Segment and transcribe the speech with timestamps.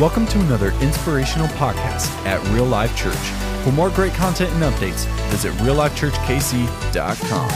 [0.00, 3.14] Welcome to another inspirational podcast at Real Life Church.
[3.62, 7.50] For more great content and updates, visit reallifechurchkc.com.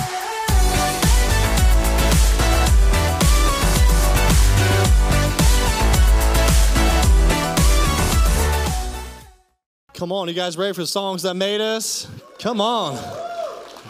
[9.95, 12.07] Come on, you guys ready for the songs that made us?
[12.39, 12.98] Come on.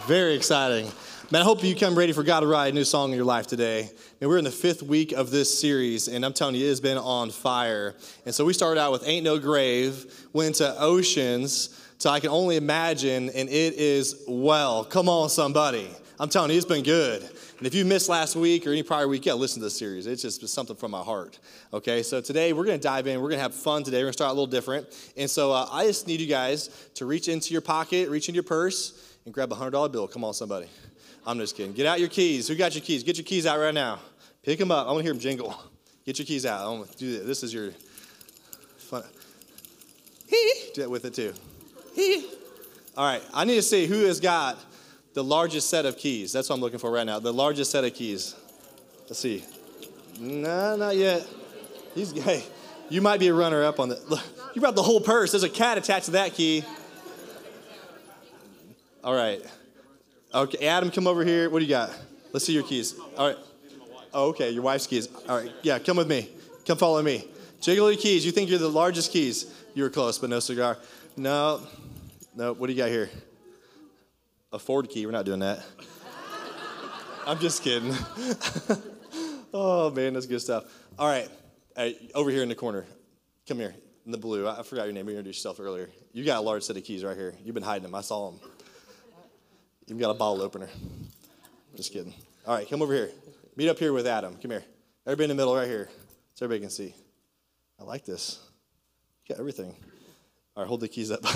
[0.06, 0.88] Very exciting.
[1.28, 3.24] Man, I hope you come ready for God to write a new song in your
[3.24, 3.90] life today.
[4.20, 6.80] And we're in the fifth week of this series, and I'm telling you, it has
[6.80, 7.96] been on fire.
[8.24, 12.30] And so we started out with Ain't No Grave, went to Oceans, to I Can
[12.30, 14.84] Only Imagine, and it is well.
[14.84, 15.90] Come on, somebody.
[16.20, 17.22] I'm telling you, it's been good.
[17.58, 20.06] And if you missed last week or any prior week, yeah, listen to this series.
[20.06, 21.40] It's just something from my heart.
[21.72, 23.20] Okay, so today we're going to dive in.
[23.20, 23.96] We're going to have fun today.
[23.96, 24.86] We're going to start a little different.
[25.16, 28.36] And so uh, I just need you guys to reach into your pocket, reach into
[28.36, 30.06] your purse, and grab a $100 bill.
[30.06, 30.68] Come on, somebody.
[31.26, 31.72] I'm just kidding.
[31.72, 32.46] Get out your keys.
[32.46, 33.02] Who got your keys?
[33.02, 33.98] Get your keys out right now.
[34.44, 34.86] Pick them up.
[34.86, 35.60] I want to hear them jingle.
[36.06, 36.64] Get your keys out.
[36.64, 37.26] I want to do this.
[37.26, 37.72] This is your
[38.78, 39.02] fun.
[40.28, 40.70] Hee.
[40.72, 41.34] Do that with it too.
[41.94, 42.28] Hee.
[42.96, 43.22] All right.
[43.34, 44.56] I need to see who has got
[45.14, 46.32] the largest set of keys.
[46.32, 47.18] That's what I'm looking for right now.
[47.18, 48.36] The largest set of keys.
[49.08, 49.44] Let's see.
[50.20, 51.26] No, not yet.
[51.94, 52.44] He's hey,
[52.88, 54.22] you might be a runner up on the.
[54.54, 55.32] You brought the whole purse.
[55.32, 56.64] There's a cat attached to that key.
[59.02, 59.44] All right.
[60.34, 61.48] Okay, Adam, come over here.
[61.48, 61.90] What do you got?
[62.32, 62.94] Let's see your keys.
[63.16, 63.38] All right.
[64.12, 65.08] Oh, okay, your wife's keys.
[65.28, 65.52] All right.
[65.62, 66.30] Yeah, come with me.
[66.66, 67.28] Come follow me.
[67.60, 68.24] Jiggle your keys.
[68.24, 69.52] You think you're the largest keys.
[69.74, 70.78] You were close, but no cigar.
[71.16, 71.60] No.
[72.34, 72.52] No.
[72.52, 73.10] What do you got here?
[74.52, 75.06] A Ford key.
[75.06, 75.64] We're not doing that.
[77.26, 77.92] I'm just kidding.
[79.52, 80.64] oh man, that's good stuff.
[80.96, 81.28] All right,
[81.74, 82.86] hey, over here in the corner.
[83.48, 83.74] Come here,
[84.04, 84.46] in the blue.
[84.46, 85.08] I forgot your name.
[85.08, 85.90] You introduced yourself earlier.
[86.12, 87.34] You got a large set of keys right here.
[87.44, 87.96] You've been hiding them.
[87.96, 88.40] I saw them.
[89.86, 90.68] You've got a bottle opener.
[91.76, 92.14] Just kidding.
[92.46, 93.10] All right, come over here.
[93.56, 94.36] Meet up here with Adam.
[94.36, 94.64] Come here.
[95.06, 95.88] Everybody in the middle, right here,
[96.34, 96.94] so everybody can see.
[97.80, 98.40] I like this.
[99.24, 99.74] You got everything.
[100.56, 101.24] All right, hold the keys up.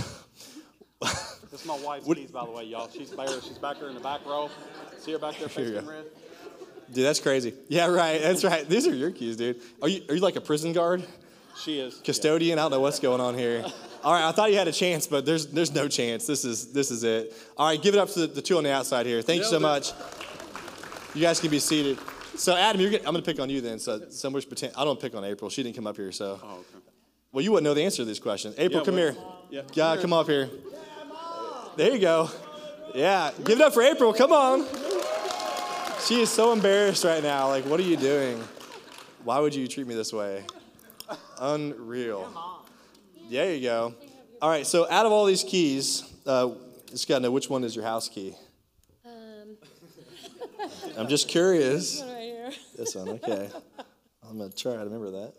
[1.50, 2.88] This is my wife's What- keys, by the way, y'all.
[2.88, 3.26] She's there.
[3.42, 4.48] She's back there in the back row.
[4.98, 6.04] See her back there, Here facing red.
[6.92, 7.54] Dude, that's crazy.
[7.68, 8.22] Yeah, right.
[8.22, 8.68] That's right.
[8.68, 9.60] These are your keys, dude.
[9.82, 11.04] Are you are you like a prison guard?
[11.60, 12.00] She is.
[12.04, 12.58] custodian.
[12.60, 13.64] I don't know what's going on here.
[14.02, 16.26] All right, I thought you had a chance, but there's there's no chance.
[16.26, 17.34] This is this is it.
[17.56, 19.20] All right, give it up to the, the two on the outside here.
[19.22, 19.92] Thank you so Nailed it.
[19.94, 21.14] much.
[21.14, 21.98] You guys can be seated.
[22.36, 23.78] So Adam, you're gonna, I'm going to pick on you then.
[23.78, 24.72] So somebody's pretend.
[24.76, 25.50] I don't pick on April.
[25.50, 26.12] She didn't come up here.
[26.12, 26.64] So Oh, okay.
[27.32, 28.54] well, you wouldn't know the answer to these questions.
[28.56, 29.16] April, Yeah, come here.
[29.50, 29.62] yeah.
[29.74, 30.48] Yeah, come up here.
[31.76, 32.30] There you go.
[32.94, 34.12] Yeah, give it up for April.
[34.14, 34.64] Come on.
[36.06, 37.48] She is so embarrassed right now.
[37.48, 38.42] Like, what are you doing?
[39.24, 40.44] Why would you treat me this way?
[41.38, 42.32] Unreal.
[43.30, 43.94] There you go.
[44.42, 46.50] All right, so out of all these keys, uh,
[46.90, 48.34] just got to know which one is your house key.
[49.06, 49.56] Um,
[50.98, 52.00] I'm just curious.
[52.00, 52.50] This one, right here.
[52.76, 53.50] This one, okay.
[54.28, 55.32] I'm going to try to remember that.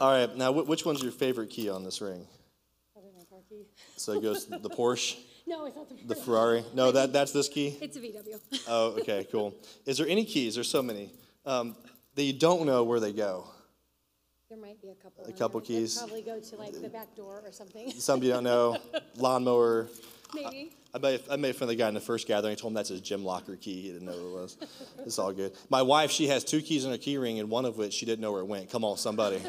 [0.00, 2.26] All right, now wh- which one's your favorite key on this ring?
[2.92, 3.66] Probably my car key.
[3.96, 6.64] So it goes the Porsche, No, it's not the, the Ferrari.
[6.74, 7.78] No, that, that's this key.
[7.80, 8.40] It's a VW.
[8.66, 9.54] Oh, okay, cool.
[9.86, 10.56] Is there any keys?
[10.56, 11.12] There's so many
[11.46, 11.76] um,
[12.16, 13.46] that you don't know where they go.
[14.52, 15.24] There might be a couple.
[15.24, 15.96] A couple keys.
[15.96, 17.90] Probably go to like the back door or something.
[17.98, 18.76] Some you don't know.
[19.16, 19.88] Lawnmower.
[20.34, 20.72] Maybe.
[20.92, 22.52] I made, I made fun of the guy in the first gathering.
[22.52, 23.80] I told him that's his gym locker key.
[23.80, 24.56] He didn't know what it was.
[25.06, 25.52] It's all good.
[25.70, 28.04] My wife, she has two keys in her key ring, and one of which she
[28.04, 28.70] didn't know where it went.
[28.70, 29.40] Come on, somebody.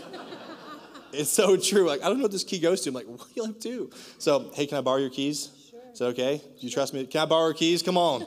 [1.11, 1.85] it's so true.
[1.85, 2.89] Like, I don't know what this key goes to.
[2.89, 3.91] I'm like, well, you have two.
[4.19, 5.49] So, hey, can I borrow your keys?
[5.69, 5.81] Sure.
[5.91, 6.37] Is that okay?
[6.37, 7.05] Do you trust me?
[7.07, 7.83] Can I borrow your keys?
[7.83, 8.23] Come on.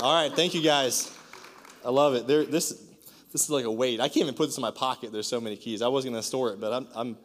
[0.00, 1.16] All right, thank you guys.
[1.84, 2.26] I love it.
[2.26, 2.82] There, this,
[3.36, 4.00] this is like a weight.
[4.00, 5.12] I can't even put this in my pocket.
[5.12, 5.82] There's so many keys.
[5.82, 7.16] I was going to store it, but I'm, I'm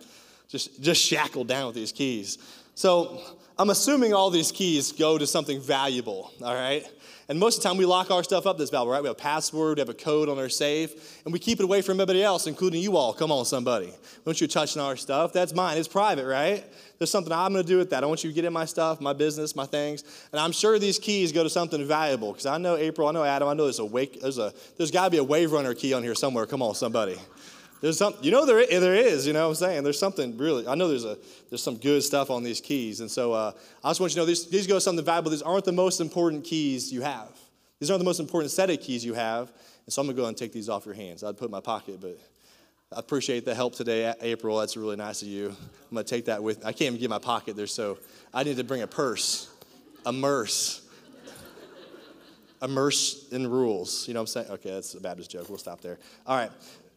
[0.50, 2.38] just, just shackled down with these keys.
[2.76, 3.22] So
[3.58, 6.86] I'm assuming all these keys go to something valuable, all right?
[7.31, 9.02] And most of the time we lock our stuff up this valuable, right?
[9.02, 11.64] We have a password, we have a code on our safe, and we keep it
[11.64, 13.14] away from everybody else, including you all.
[13.14, 13.94] Come on, somebody.
[14.25, 15.31] Don't you touching our stuff.
[15.31, 15.78] That's mine.
[15.78, 16.62] It's private, right?
[16.97, 18.03] There's something I'm going to do with that.
[18.03, 20.03] I want you to get in my stuff, my business, my things.
[20.34, 23.24] And I'm sure these keys go to something valuable because I know April, I know
[23.24, 25.73] Adam, I know there's a wake, there's a, there's got to be a wave runner
[25.73, 26.46] key on here somewhere.
[26.46, 27.17] Come on, somebody.
[27.82, 29.84] There's some, you know, there, there is, you know what I'm saying?
[29.84, 31.18] There's something really, I know there's, a,
[31.50, 33.00] there's some good stuff on these keys.
[33.00, 33.52] And so uh,
[33.84, 35.32] I just want you to know these, these go something valuable.
[35.32, 37.30] These aren't the most important keys you have.
[37.80, 39.52] These aren't the most important set of keys you have.
[39.86, 41.24] And so I'm going to go and take these off your hands.
[41.24, 42.20] I'd put in my pocket, but
[42.96, 44.60] I appreciate the help today, April.
[44.60, 45.48] That's really nice of you.
[45.48, 47.98] I'm going to take that with I can't even get my pocket there, so
[48.32, 49.50] I need to bring a purse,
[50.06, 50.88] a merce.
[52.64, 54.08] Immerse in rules.
[54.08, 54.52] You know what I'm saying?
[54.52, 55.50] Okay, that's a Baptist joke.
[55.50, 55.98] We'll stop there.
[56.28, 56.52] All right.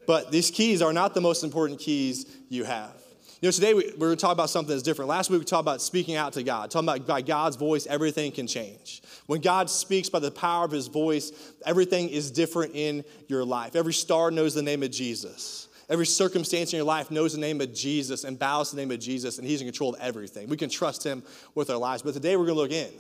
[0.07, 2.93] But these keys are not the most important keys you have.
[3.41, 5.09] You know, today we, we're going to talk about something that's different.
[5.09, 8.33] Last week we talked about speaking out to God, talking about by God's voice, everything
[8.33, 9.03] can change.
[9.27, 11.31] When God speaks by the power of his voice,
[11.67, 13.77] everything is different in your life.
[13.77, 15.69] Every star knows the name of Jesus.
[15.91, 18.91] Every circumstance in your life knows the name of Jesus and bows to the name
[18.91, 20.49] of Jesus, and He's in control of everything.
[20.49, 21.23] We can trust Him
[21.55, 22.03] with our lives.
[22.03, 22.93] But today we're going to look in.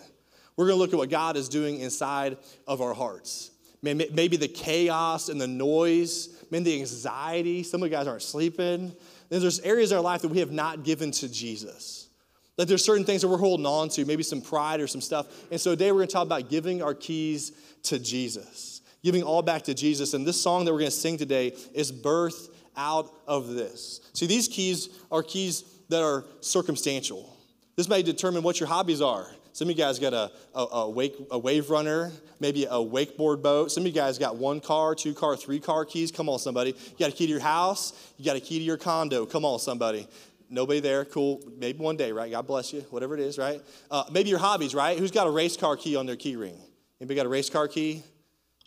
[0.56, 2.36] We're going to look at what God is doing inside
[2.66, 3.50] of our hearts.
[3.82, 7.62] Maybe the chaos and the noise, maybe the anxiety.
[7.62, 8.94] Some of you guys aren't sleeping.
[9.28, 12.08] Then there's areas in our life that we have not given to Jesus.
[12.56, 15.26] That there's certain things that we're holding on to, maybe some pride or some stuff.
[15.50, 17.52] And so today we're going to talk about giving our keys
[17.84, 20.14] to Jesus, giving all back to Jesus.
[20.14, 24.00] And this song that we're going to sing today is birth out of this.
[24.12, 27.36] See, these keys are keys that are circumstantial.
[27.76, 29.26] This may determine what your hobbies are.
[29.54, 32.10] Some of you guys got a, a, a, wake, a wave runner,
[32.40, 33.70] maybe a wakeboard boat.
[33.70, 36.10] Some of you guys got one car, two car, three car keys.
[36.10, 36.70] Come on, somebody.
[36.70, 37.92] You got a key to your house.
[38.18, 39.24] You got a key to your condo.
[39.26, 40.08] Come on, somebody.
[40.50, 41.04] Nobody there.
[41.04, 41.40] Cool.
[41.56, 42.32] Maybe one day, right?
[42.32, 42.80] God bless you.
[42.90, 43.62] Whatever it is, right?
[43.92, 44.98] Uh, maybe your hobbies, right?
[44.98, 46.58] Who's got a race car key on their key ring?
[47.00, 48.02] Anybody got a race car key?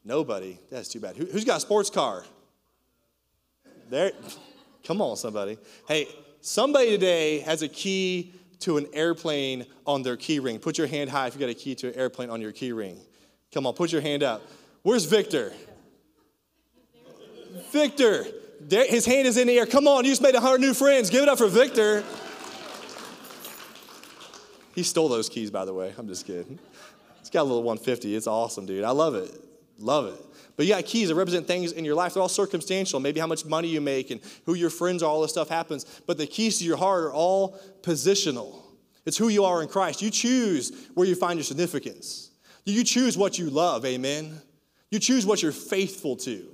[0.05, 0.57] Nobody.
[0.71, 1.17] That's too bad.
[1.17, 2.23] Who, who's got a sports car?
[3.89, 4.13] There.
[4.85, 5.57] Come on, somebody.
[5.85, 6.07] Hey,
[6.39, 10.59] somebody today has a key to an airplane on their key ring.
[10.59, 12.71] Put your hand high if you got a key to an airplane on your key
[12.71, 12.99] ring.
[13.53, 14.41] Come on, put your hand up.
[14.83, 15.53] Where's Victor?
[17.71, 18.25] Victor.
[18.59, 19.65] There, his hand is in the air.
[19.65, 21.09] Come on, you just made 100 new friends.
[21.09, 22.03] Give it up for Victor.
[24.73, 25.93] He stole those keys, by the way.
[25.97, 26.59] I'm just kidding.
[27.19, 28.15] He's got a little 150.
[28.15, 28.83] It's awesome, dude.
[28.83, 29.31] I love it.
[29.79, 30.26] Love it.
[30.57, 32.15] But you got keys that represent things in your life.
[32.15, 32.99] They're all circumstantial.
[32.99, 35.85] Maybe how much money you make and who your friends are, all this stuff happens.
[36.07, 38.63] But the keys to your heart are all positional.
[39.05, 40.01] It's who you are in Christ.
[40.01, 42.31] You choose where you find your significance.
[42.65, 44.41] You choose what you love, amen?
[44.89, 46.45] You choose what you're faithful to.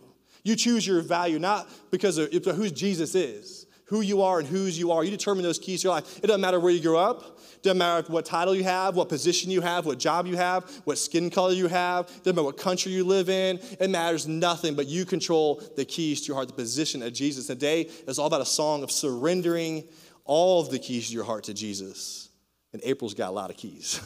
[0.44, 4.78] You choose your value, not because of who Jesus is, who you are and whose
[4.78, 5.04] you are.
[5.04, 6.18] You determine those keys to your life.
[6.20, 7.40] It doesn't matter where you grow up.
[7.62, 10.98] Doesn't matter what title you have, what position you have, what job you have, what
[10.98, 12.06] skin color you have.
[12.06, 13.60] It Doesn't matter what country you live in.
[13.80, 17.48] It matters nothing, but you control the keys to your heart, the position of Jesus.
[17.48, 19.86] Today is all about a song of surrendering
[20.26, 22.30] all of the keys to your heart to Jesus.
[22.74, 24.02] And April's got a lot of keys.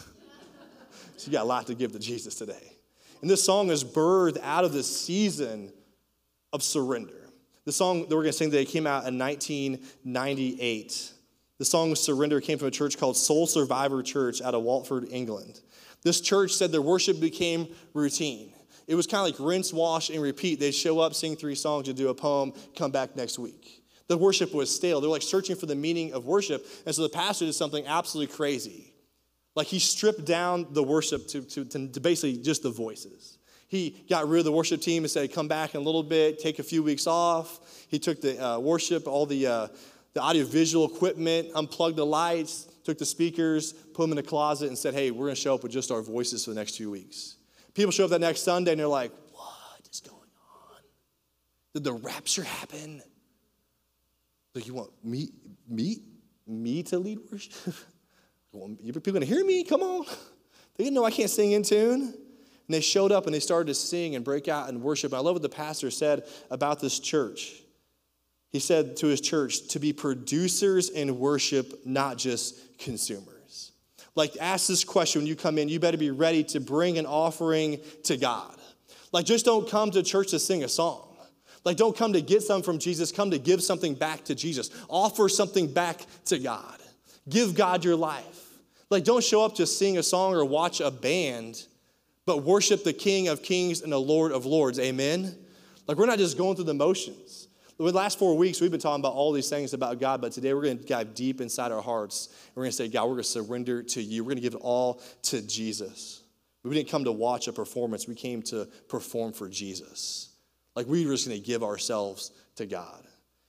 [1.17, 2.73] she got a lot to give to Jesus today.
[3.21, 5.71] And this song is birthed out of this season
[6.53, 7.16] of surrender.
[7.67, 11.11] The song that we're going to sing today came out in 1998.
[11.57, 15.59] The song Surrender came from a church called Soul Survivor Church out of Watford, England.
[16.01, 18.53] This church said their worship became routine.
[18.87, 20.61] It was kind of like rinse, wash, and repeat.
[20.61, 23.83] They'd show up, sing three songs, and do a poem, come back next week.
[24.07, 25.01] The worship was stale.
[25.01, 26.65] They were like searching for the meaning of worship.
[26.85, 28.93] And so the pastor did something absolutely crazy.
[29.55, 33.36] Like he stripped down the worship to, to, to basically just the voices.
[33.67, 36.39] He got rid of the worship team and said, come back in a little bit,
[36.39, 37.59] take a few weeks off.
[37.89, 39.67] He took the uh, worship, all the uh,
[40.17, 44.75] the audiovisual equipment, unplugged the lights, took the speakers, put them in the closet, and
[44.75, 46.89] said, hey, we're going to show up with just our voices for the next few
[46.89, 47.35] weeks.
[47.75, 50.81] People show up that next Sunday and they're like, what is going on?
[51.75, 53.03] Did the rapture happen?
[54.55, 55.29] Like, you want me,
[55.69, 55.97] me,
[56.47, 57.53] me to lead worship?
[58.81, 59.63] you people going to hear me?
[59.63, 60.07] Come on.
[60.77, 62.15] They know I can't sing in tune.
[62.67, 65.13] And they showed up and they started to sing and break out and worship.
[65.13, 67.61] I love what the pastor said about this church.
[68.49, 73.71] He said to his church to be producers in worship, not just consumers.
[74.15, 77.05] Like, ask this question when you come in, you better be ready to bring an
[77.05, 78.55] offering to God.
[79.11, 81.15] Like, just don't come to church to sing a song.
[81.63, 84.69] Like, don't come to get something from Jesus, come to give something back to Jesus.
[84.89, 86.79] Offer something back to God.
[87.29, 88.45] Give God your life.
[88.89, 91.67] Like, don't show up to sing a song or watch a band,
[92.27, 94.77] but worship the King of Kings and the Lord of Lords.
[94.79, 95.33] Amen?
[95.87, 97.47] Like, we're not just going through the motions.
[97.77, 100.53] The last four weeks, we've been talking about all these things about God, but today
[100.53, 102.27] we're going to dive deep inside our hearts.
[102.27, 104.23] And We're going to say, God, we're going to surrender to you.
[104.23, 106.21] We're going to give it all to Jesus.
[106.63, 110.29] We didn't come to watch a performance, we came to perform for Jesus.
[110.75, 113.06] Like we were just going to give ourselves to God.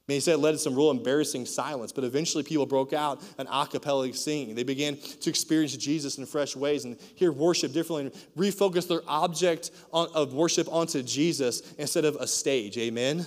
[0.09, 3.23] Mean, he said it led to some real embarrassing silence, but eventually people broke out
[3.37, 4.55] an a cappella singing.
[4.55, 9.03] They began to experience Jesus in fresh ways and hear worship differently and refocus their
[9.07, 12.79] object of worship onto Jesus instead of a stage.
[12.79, 13.27] Amen?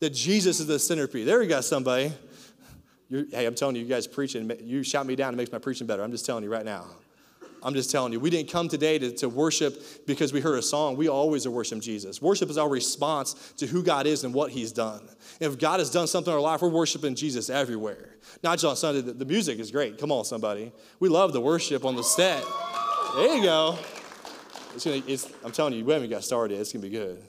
[0.00, 1.26] that Jesus is the centerpiece.
[1.26, 2.12] There you go, somebody.
[3.08, 5.58] You're, hey, I'm telling you, you guys preaching, you shout me down, it makes my
[5.58, 6.02] preaching better.
[6.02, 6.86] I'm just telling you right now.
[7.62, 10.62] I'm just telling you, we didn't come today to, to worship because we heard a
[10.62, 10.96] song.
[10.96, 12.22] We always are worshiping Jesus.
[12.22, 15.00] Worship is our response to who God is and what He's done.
[15.40, 18.16] And if God has done something in our life, we're worshiping Jesus everywhere.
[18.42, 19.00] Not just on Sunday.
[19.00, 19.98] The, the music is great.
[19.98, 20.72] Come on, somebody.
[21.00, 22.44] We love the worship on the set.
[23.16, 23.78] There you go.
[24.74, 26.60] It's gonna, it's, I'm telling you, we haven't got started.
[26.60, 27.22] It's going to be good.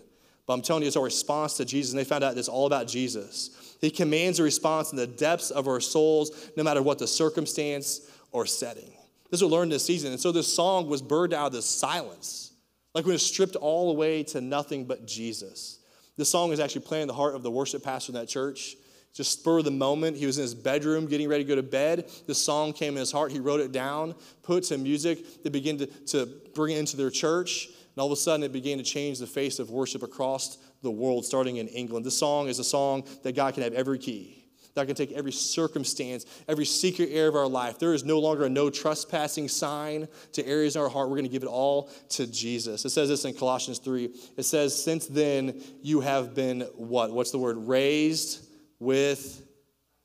[0.46, 1.92] But I'm telling you, it's our response to Jesus.
[1.92, 3.78] And they found out it's all about Jesus.
[3.82, 8.02] He commands a response in the depths of our souls, no matter what the circumstance
[8.32, 8.92] or setting.
[9.30, 10.12] This we learned this season.
[10.12, 12.52] And so this song was birthed out of this silence.
[12.96, 15.80] Like when it stripped all the way to nothing but Jesus.
[16.18, 18.76] This song is actually playing in the heart of the worship pastor in that church.
[19.14, 20.18] Just spur of the moment.
[20.18, 22.10] He was in his bedroom getting ready to go to bed.
[22.28, 23.32] This song came in his heart.
[23.32, 25.44] He wrote it down, put some music.
[25.44, 27.68] They began to, to bring it into their church.
[27.68, 30.92] And all of a sudden, it began to change the face of worship across the
[30.92, 32.06] world, starting in England.
[32.06, 34.39] This song is a song that God can have every key.
[34.80, 37.80] That can take every circumstance, every secret area of our life.
[37.80, 41.10] There is no longer a no trespassing sign to areas in our heart.
[41.10, 42.86] We're going to give it all to Jesus.
[42.86, 44.10] It says this in Colossians 3.
[44.38, 47.12] It says, Since then you have been what?
[47.12, 47.58] What's the word?
[47.58, 48.46] Raised
[48.80, 49.46] with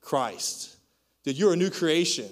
[0.00, 0.76] Christ.
[1.25, 2.31] That you're a new creation.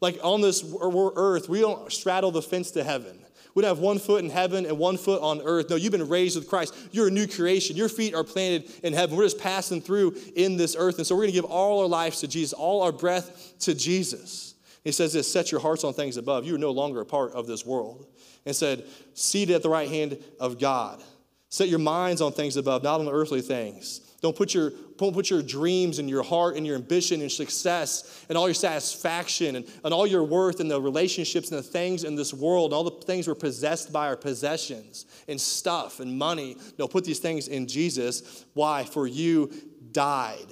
[0.00, 3.25] Like on this earth, we don't straddle the fence to heaven.
[3.62, 5.70] Don't have one foot in heaven and one foot on earth.
[5.70, 6.74] No, you've been raised with Christ.
[6.92, 7.74] You're a new creation.
[7.74, 9.16] Your feet are planted in heaven.
[9.16, 10.98] We're just passing through in this earth.
[10.98, 13.74] And so we're going to give all our lives to Jesus, all our breath to
[13.74, 14.54] Jesus.
[14.84, 16.44] He says this set your hearts on things above.
[16.44, 18.06] You are no longer a part of this world.
[18.44, 18.84] And said,
[19.14, 21.02] seated at the right hand of God.
[21.48, 24.00] Set your minds on things above, not on earthly things.
[24.26, 28.26] Don't put your, don't put your dreams and your heart and your ambition and success
[28.28, 32.02] and all your satisfaction and, and all your worth and the relationships and the things
[32.02, 36.18] in this world and all the things we're possessed by our possessions and stuff and
[36.18, 36.56] money.
[36.76, 38.44] No, put these things in Jesus.
[38.54, 38.82] Why?
[38.82, 39.52] For you
[39.92, 40.48] died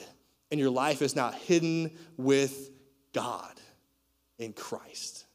[0.52, 2.70] and your life is now hidden with
[3.12, 3.60] God
[4.38, 5.26] in Christ.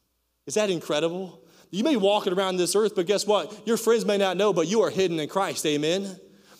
[0.47, 1.43] Is that incredible?
[1.71, 3.67] You may be walking around this earth, but guess what?
[3.67, 5.65] Your friends may not know, but you are hidden in Christ.
[5.65, 6.17] Amen?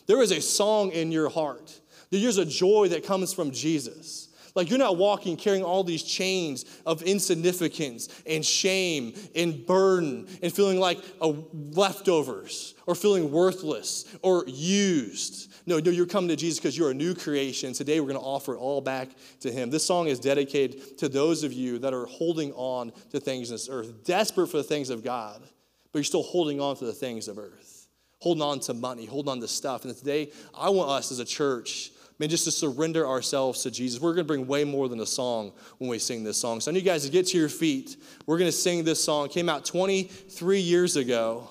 [0.10, 1.82] There is a song in your heart.
[2.10, 4.30] There's a joy that comes from Jesus.
[4.56, 10.52] Like you're not walking carrying all these chains of insignificance and shame and burden and
[10.52, 15.54] feeling like leftovers or feeling worthless or used.
[15.68, 17.74] No, no, you're coming to Jesus because you're a new creation.
[17.74, 19.10] Today we're going to offer it all back
[19.42, 19.70] to Him.
[19.70, 23.54] This song is dedicated to those of you that are holding on to things in
[23.54, 25.44] this earth, desperate for the things of God,
[25.92, 27.79] but you're still holding on to the things of earth
[28.20, 29.86] holding on to money, holding on to stuff.
[29.86, 34.02] And today, I want us as a church, man, just to surrender ourselves to Jesus.
[34.02, 36.60] We're going to bring way more than a song when we sing this song.
[36.60, 37.98] So I need you guys to get to your feet.
[38.26, 39.26] We're going to sing this song.
[39.26, 41.50] It came out 23 years ago.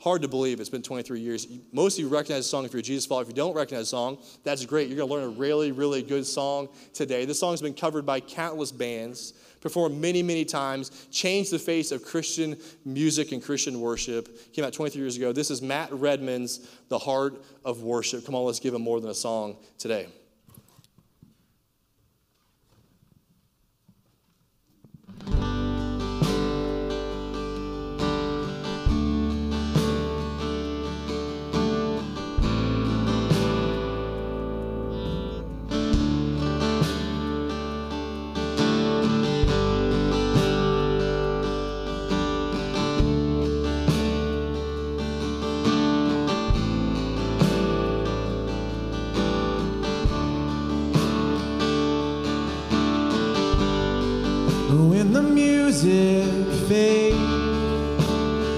[0.00, 1.48] Hard to believe it's been 23 years.
[1.72, 3.22] Most of you recognize the song if you're a Jesus follower.
[3.22, 4.88] If you don't recognize the song, that's great.
[4.88, 7.24] You're going to learn a really, really good song today.
[7.24, 9.32] This song's been covered by countless bands
[9.64, 12.54] performed many, many times, changed the face of Christian
[12.84, 14.52] music and Christian worship.
[14.52, 15.32] Came out 23 years ago.
[15.32, 18.26] This is Matt Redman's The Heart of Worship.
[18.26, 20.06] Come on, let's give him more than a song today.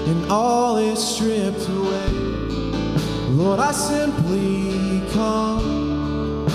[0.07, 2.09] And all is stripped away.
[3.31, 6.45] Lord, I simply come,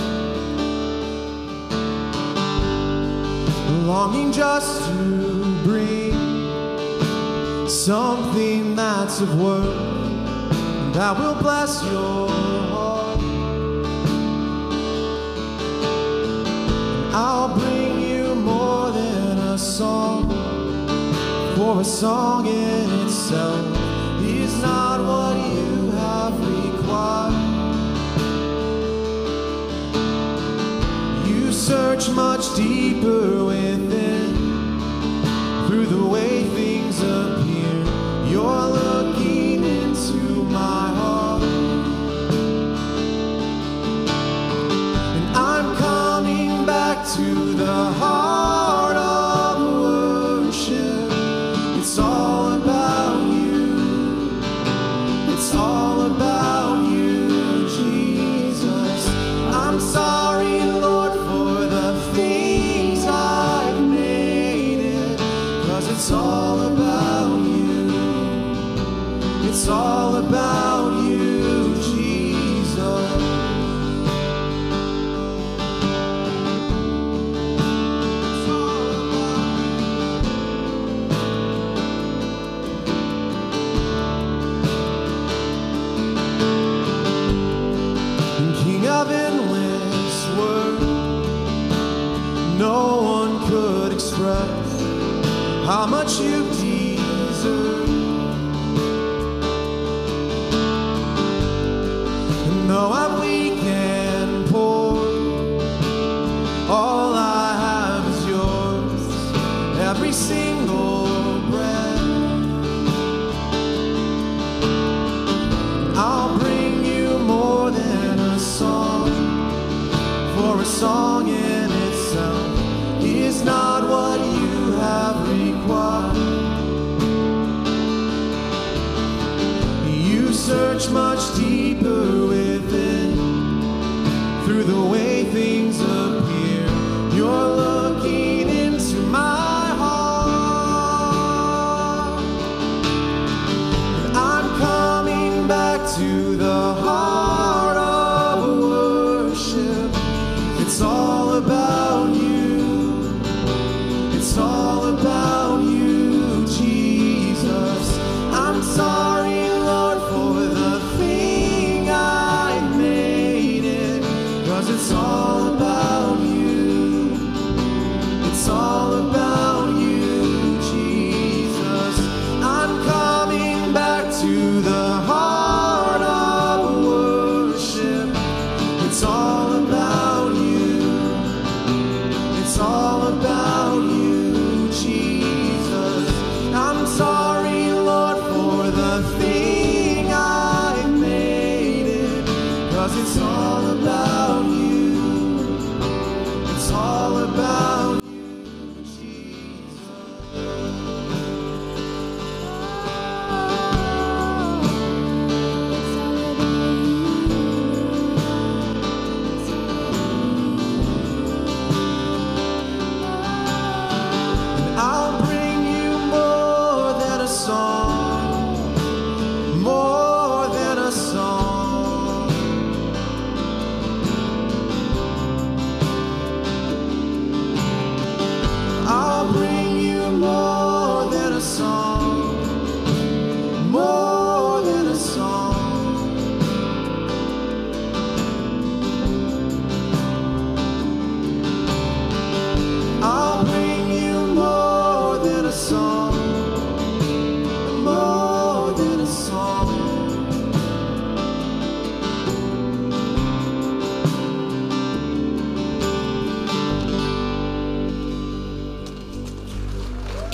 [3.86, 6.12] longing just to bring
[7.68, 9.92] something that's of worth
[10.94, 13.20] that will bless your heart.
[17.14, 20.30] I'll bring you more than a song,
[21.62, 23.64] for a song in itself
[24.20, 27.34] is not what you have required.
[31.28, 34.34] You search much deeper within
[35.66, 37.74] through the way things appear.
[38.34, 38.81] Your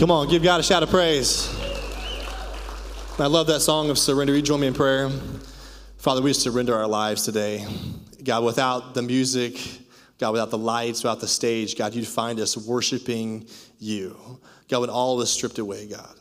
[0.09, 1.55] Come on, give God a shout of praise.
[3.19, 4.35] I love that song of surrender.
[4.35, 5.11] You join me in prayer.
[5.99, 7.67] Father, we surrender our lives today.
[8.25, 9.61] God, without the music,
[10.19, 14.41] God, without the lights, without the stage, God, you'd find us worshiping you.
[14.71, 16.15] God, when all is stripped away, God.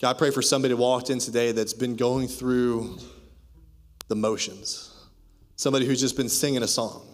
[0.00, 2.96] God, I pray for somebody walked in today that's been going through
[4.08, 4.94] the motions.
[5.56, 7.06] Somebody who's just been singing a song.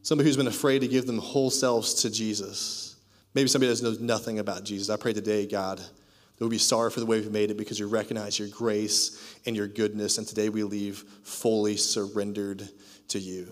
[0.00, 2.91] Somebody who's been afraid to give them whole selves to Jesus.
[3.34, 4.90] Maybe somebody that knows nothing about Jesus.
[4.90, 5.88] I pray today, God, that
[6.38, 9.56] we'll be sorry for the way we've made it because you recognize your grace and
[9.56, 10.18] your goodness.
[10.18, 12.68] And today we leave fully surrendered
[13.08, 13.50] to you.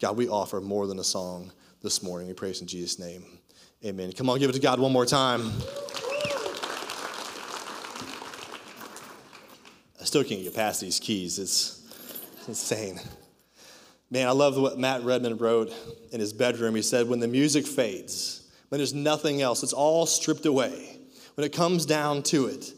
[0.00, 2.26] God, we offer more than a song this morning.
[2.26, 3.24] We praise in Jesus' name.
[3.84, 4.12] Amen.
[4.12, 5.52] Come on, give it to God one more time.
[10.00, 11.38] I still can't get past these keys.
[11.38, 11.82] It's,
[12.38, 12.98] it's insane.
[14.10, 15.72] Man, I love what Matt Redman wrote
[16.12, 16.74] in his bedroom.
[16.74, 18.43] He said, When the music fades,
[18.74, 20.98] when there's nothing else, it's all stripped away.
[21.36, 22.72] When it comes down to it,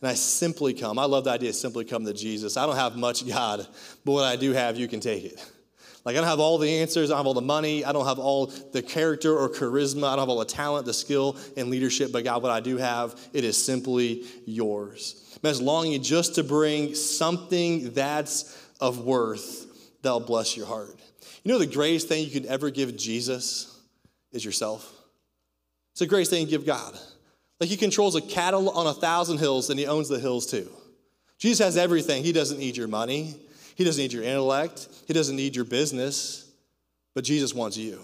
[0.00, 0.96] and I simply come.
[0.96, 2.56] I love the idea of simply come to Jesus.
[2.56, 3.66] I don't have much, God,
[4.04, 5.44] but what I do have, you can take it.
[6.04, 7.10] Like, I don't have all the answers.
[7.10, 7.84] I don't have all the money.
[7.84, 10.04] I don't have all the character or charisma.
[10.04, 12.12] I don't have all the talent, the skill, and leadership.
[12.12, 15.36] But, God, what I do have, it is simply yours.
[15.42, 19.66] Man, it's longing just to bring something that's of worth
[20.02, 20.94] that'll bless your heart.
[21.42, 23.76] You know, the greatest thing you could ever give Jesus
[24.30, 24.98] is yourself.
[25.92, 26.98] It's the greatest thing you give God.
[27.58, 30.68] Like, He controls a cattle on a thousand hills, and He owns the hills too.
[31.38, 32.22] Jesus has everything.
[32.22, 33.34] He doesn't need your money.
[33.74, 34.88] He doesn't need your intellect.
[35.06, 36.50] He doesn't need your business,
[37.14, 37.98] but Jesus wants you.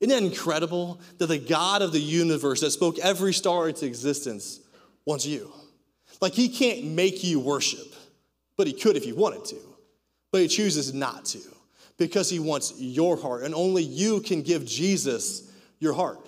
[0.00, 4.60] Isn't that incredible that the God of the universe that spoke every star into existence
[5.04, 5.52] wants you?
[6.20, 7.94] Like he can't make you worship,
[8.56, 9.56] but he could if he wanted to,
[10.30, 11.40] but he chooses not to
[11.96, 16.20] because he wants your heart, and only you can give Jesus your heart.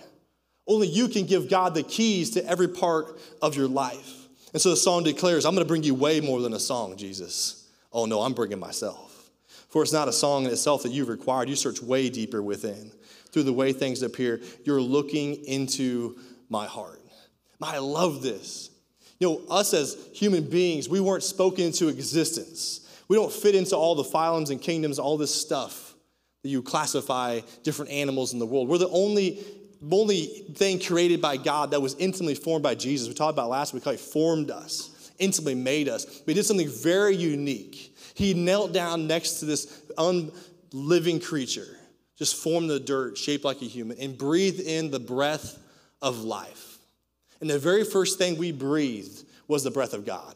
[0.70, 4.28] Only you can give God the keys to every part of your life.
[4.52, 6.96] And so the song declares, I'm going to bring you way more than a song,
[6.96, 7.68] Jesus.
[7.92, 9.32] Oh no, I'm bringing myself.
[9.68, 11.48] For it's not a song in itself that you've required.
[11.48, 12.92] You search way deeper within.
[13.32, 16.16] Through the way things appear, you're looking into
[16.48, 17.00] my heart.
[17.60, 18.70] I love this.
[19.18, 22.88] You know, us as human beings, we weren't spoken into existence.
[23.08, 25.96] We don't fit into all the phylums and kingdoms, all this stuff
[26.42, 28.68] that you classify different animals in the world.
[28.68, 29.44] We're the only,
[29.90, 33.08] only thing created by God that was intimately formed by Jesus.
[33.08, 36.04] We talked about last week how he formed us, intimately made us.
[36.04, 37.96] But he did something very unique.
[38.14, 41.78] He knelt down next to this unliving creature,
[42.16, 45.58] just formed the dirt, shaped like a human, and breathed in the breath
[46.02, 46.78] of life.
[47.40, 50.34] And the very first thing we breathed was the breath of God.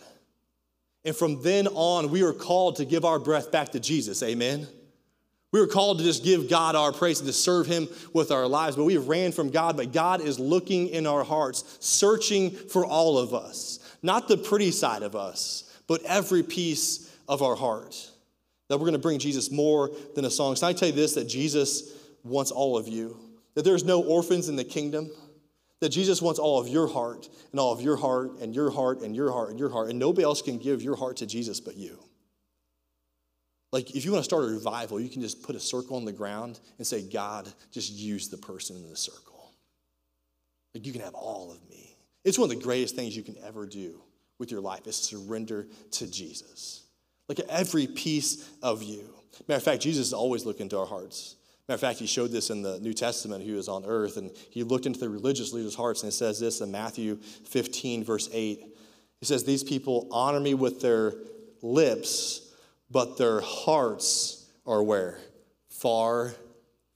[1.05, 4.23] And from then on, we were called to give our breath back to Jesus.
[4.23, 4.67] Amen.
[5.55, 8.49] We were called to just give God our praise and to serve Him with our
[8.49, 9.77] lives, but we ran from God.
[9.77, 13.79] But God is looking in our hearts, searching for all of us.
[14.03, 17.95] Not the pretty side of us, but every piece of our heart.
[18.69, 20.57] that we're going to bring Jesus more than a song.
[20.57, 21.93] So I tell you this that Jesus
[22.25, 23.17] wants all of you,
[23.55, 25.09] that there's no orphans in the kingdom,
[25.79, 29.03] that Jesus wants all of your heart and all of your heart and your heart
[29.03, 31.61] and your heart and your heart, and nobody else can give your heart to Jesus
[31.61, 32.01] but you.
[33.75, 36.05] Like, if you want to start a revival, you can just put a circle on
[36.05, 39.51] the ground and say, God, just use the person in the circle.
[40.73, 41.97] Like, you can have all of me.
[42.23, 44.01] It's one of the greatest things you can ever do
[44.39, 46.85] with your life is surrender to Jesus.
[47.29, 49.13] Like, every piece of you.
[49.49, 51.35] Matter of fact, Jesus is always looking into our hearts.
[51.67, 53.43] Matter of fact, he showed this in the New Testament.
[53.43, 56.39] He was on earth and he looked into the religious leaders' hearts and it says
[56.39, 58.61] this in Matthew 15, verse 8.
[59.19, 61.15] He says, These people honor me with their
[61.61, 62.44] lips,
[62.91, 65.19] but their hearts are where?
[65.69, 66.35] Far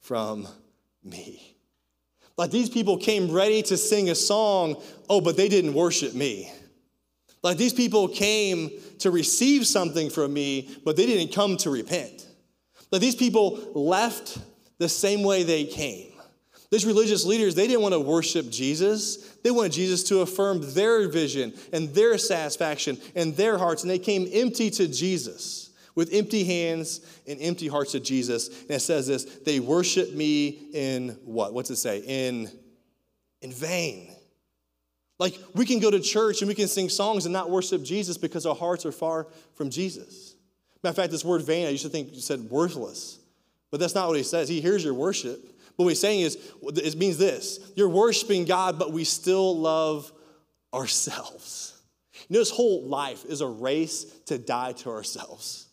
[0.00, 0.46] from
[1.04, 1.56] me.
[2.36, 6.52] Like these people came ready to sing a song, oh, but they didn't worship me.
[7.42, 8.70] Like these people came
[9.00, 12.26] to receive something from me, but they didn't come to repent.
[12.90, 14.38] Like these people left
[14.78, 16.12] the same way they came.
[16.70, 19.36] These religious leaders, they didn't want to worship Jesus.
[19.42, 23.98] They wanted Jesus to affirm their vision and their satisfaction and their hearts, and they
[23.98, 25.67] came empty to Jesus
[25.98, 28.46] with empty hands and empty hearts to Jesus.
[28.62, 31.52] And it says this they worship me in what?
[31.52, 32.04] What's it say?
[32.06, 32.48] In,
[33.42, 34.14] in vain.
[35.18, 38.16] Like we can go to church and we can sing songs and not worship Jesus
[38.16, 40.36] because our hearts are far from Jesus.
[40.84, 43.18] Matter of fact, this word vain, I used to think you said worthless,
[43.72, 44.48] but that's not what he says.
[44.48, 45.44] He hears your worship.
[45.76, 50.12] But what he's saying is, it means this you're worshiping God, but we still love
[50.72, 51.76] ourselves.
[52.28, 55.67] You know, this whole life is a race to die to ourselves.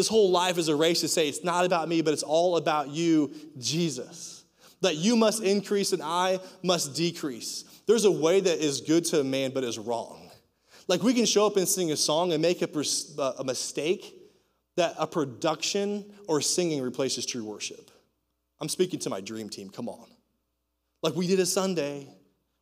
[0.00, 2.56] This whole life is a race to say it's not about me, but it's all
[2.56, 4.46] about you, Jesus.
[4.80, 7.64] That you must increase and I must decrease.
[7.86, 10.30] There's a way that is good to a man, but is wrong.
[10.88, 14.14] Like we can show up and sing a song and make a, a mistake
[14.78, 17.90] that a production or singing replaces true worship.
[18.58, 20.08] I'm speaking to my dream team, come on.
[21.02, 22.08] Like we did a Sunday,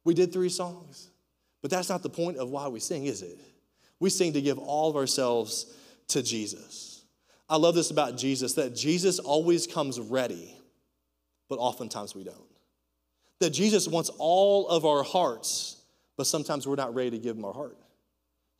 [0.03, 1.09] we did three songs,
[1.62, 3.38] but that's not the point of why we sing, is it?
[4.01, 5.72] We sing to give all of ourselves
[6.09, 6.98] to Jesus.
[7.49, 10.55] I love this about Jesus that Jesus always comes ready,
[11.49, 12.37] but oftentimes we don't.
[13.41, 15.81] That Jesus wants all of our hearts,
[16.17, 17.79] but sometimes we're not ready to give him our heart.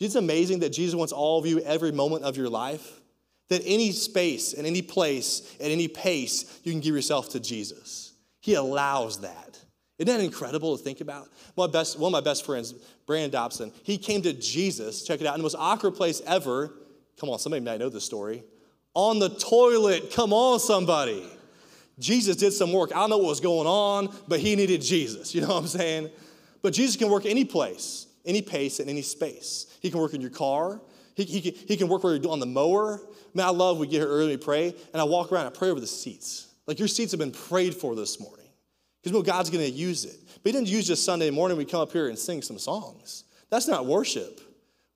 [0.01, 3.01] It's amazing that Jesus wants all of you every moment of your life.
[3.48, 8.12] That any space and any place at any pace, you can give yourself to Jesus.
[8.40, 9.59] He allows that.
[9.98, 11.29] Isn't that incredible to think about?
[11.57, 12.74] My best, one of my best friends,
[13.07, 16.72] Brandon Dobson, he came to Jesus, check it out, in the most awkward place ever.
[17.18, 18.44] Come on, somebody might know this story
[18.94, 20.12] on the toilet.
[20.12, 21.24] Come on, somebody.
[21.98, 22.92] Jesus did some work.
[22.94, 25.35] I know what was going on, but he needed Jesus.
[25.38, 26.11] You know what I'm saying?
[26.62, 29.66] But Jesus can work any place, any pace, and any space.
[29.81, 30.81] He can work in your car.
[31.14, 33.01] He, he, can, he can work where you're on the mower.
[33.35, 35.70] Man, I love we get here early, we pray, and I walk around, I pray
[35.70, 36.48] over the seats.
[36.66, 38.46] Like your seats have been prayed for this morning.
[39.03, 40.16] Because well, God's going to use it.
[40.42, 43.24] But he didn't use just Sunday morning, we come up here and sing some songs.
[43.51, 44.40] That's not worship.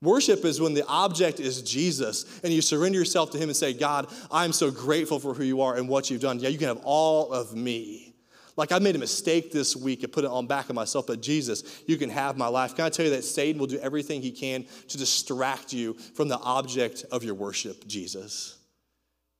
[0.03, 3.73] Worship is when the object is Jesus and you surrender yourself to Him and say,
[3.73, 6.39] God, I'm so grateful for who you are and what you've done.
[6.39, 8.13] Yeah, you can have all of me.
[8.57, 11.21] Like I made a mistake this week and put it on back of myself, but
[11.21, 12.75] Jesus, you can have my life.
[12.75, 16.27] Can I tell you that Satan will do everything he can to distract you from
[16.27, 18.57] the object of your worship, Jesus?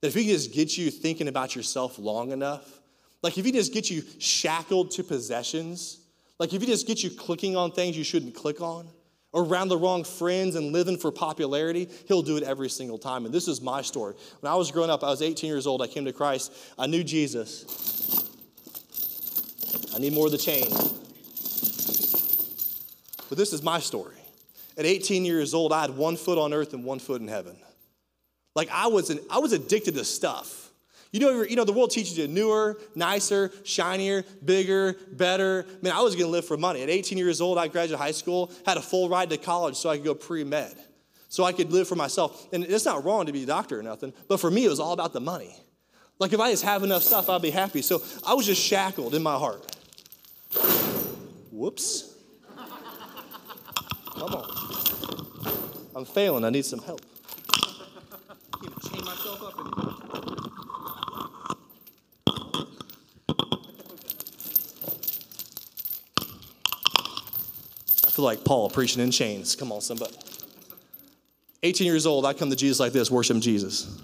[0.02, 2.80] That if he can just get you thinking about yourself long enough,
[3.22, 6.00] like if he just get you shackled to possessions,
[6.40, 8.88] like if he just get you clicking on things you shouldn't click on,
[9.34, 13.26] around the wrong friends and living for popularity, he'll do it every single time.
[13.26, 14.16] And this is my story.
[14.40, 15.82] When I was growing up, I was 18 years old.
[15.82, 16.54] I came to Christ.
[16.78, 17.66] I knew Jesus.
[19.96, 20.68] I need more of the chain.
[23.30, 24.16] But this is my story.
[24.78, 27.56] At 18 years old, I had one foot on earth and one foot in heaven.
[28.56, 30.63] Like I was, an, I was addicted to stuff.
[31.14, 35.68] You know, you know, the world teaches you newer, nicer, shinier, bigger, better.
[35.84, 36.82] Man, I was gonna live for money.
[36.82, 39.92] At 18 years old, I graduated high school, had a full ride to college so
[39.92, 40.74] I could go pre med,
[41.30, 42.52] so I could live for myself.
[42.52, 44.80] And it's not wrong to be a doctor or nothing, but for me, it was
[44.80, 45.56] all about the money.
[46.18, 47.84] Like if I just have enough stuff, I'll be happy.
[47.84, 49.78] So I was just shackled in my heart.
[51.52, 52.16] Whoops.
[54.16, 54.50] Come on.
[55.96, 56.44] I'm failing.
[56.44, 57.02] I need some help.
[57.52, 60.03] I chain myself up
[68.14, 69.56] feel like Paul preaching in chains.
[69.56, 70.16] Come on, somebody.
[71.64, 74.00] 18 years old, I come to Jesus like this, worship Jesus.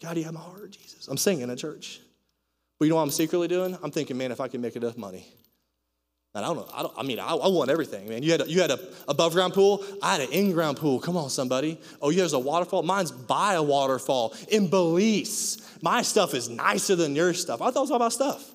[0.00, 1.08] God, you have my heart, Jesus.
[1.08, 2.00] I'm singing at church.
[2.78, 3.76] But you know what I'm secretly doing?
[3.82, 5.26] I'm thinking, man, if I can make enough money,
[6.34, 6.68] Man, I don't know.
[6.74, 8.24] I, don't, I mean, I, I want everything, man.
[8.24, 9.84] You had a, you had a above ground pool.
[10.02, 10.98] I had an in ground pool.
[10.98, 11.80] Come on, somebody.
[12.02, 12.82] Oh, yours a waterfall.
[12.82, 15.58] Mine's by a waterfall in Belize.
[15.80, 17.62] My stuff is nicer than your stuff.
[17.62, 18.50] I thought it was all about stuff.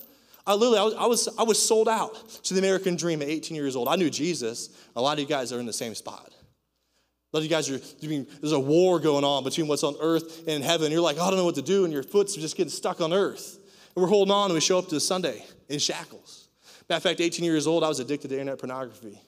[0.49, 3.27] I literally, I was, I was, I was sold out to the American dream at
[3.27, 3.87] 18 years old.
[3.87, 4.71] I knew Jesus.
[4.95, 6.27] A lot of you guys are in the same spot.
[6.27, 9.95] A lot of you guys are, doing, there's a war going on between what's on
[10.01, 10.91] earth and heaven.
[10.91, 12.99] You're like, oh, I don't know what to do, and your foot's just getting stuck
[12.99, 13.59] on earth.
[13.95, 16.47] And we're holding on, and we show up to Sunday in shackles.
[16.89, 19.21] Matter of fact, 18 years old, I was addicted to internet pornography.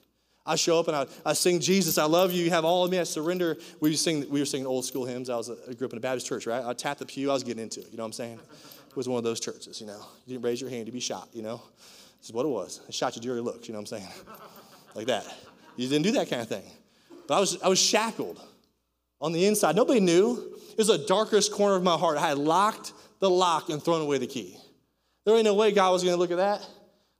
[0.44, 2.90] I show up and I, I sing Jesus, I love you, you have all of
[2.90, 3.58] me, I surrender.
[3.78, 5.30] We, sing, we were singing old school hymns.
[5.30, 6.64] I, was a, I grew up in a Baptist church, right?
[6.64, 8.40] I tapped the pew, I was getting into it, you know what I'm saying?
[8.94, 10.04] Was one of those churches, you know.
[10.26, 11.62] You didn't raise your hand, you'd be shot, you know.
[12.18, 12.80] This is what it was.
[12.86, 14.12] I shot your dirty looks, you know what I'm saying?
[14.94, 15.24] like that.
[15.76, 16.64] You didn't do that kind of thing.
[17.26, 18.40] But I was, I was shackled
[19.20, 19.76] on the inside.
[19.76, 20.58] Nobody knew.
[20.70, 22.18] It was the darkest corner of my heart.
[22.18, 24.56] I had locked the lock and thrown away the key.
[25.24, 26.66] There ain't no way God was going to look at that.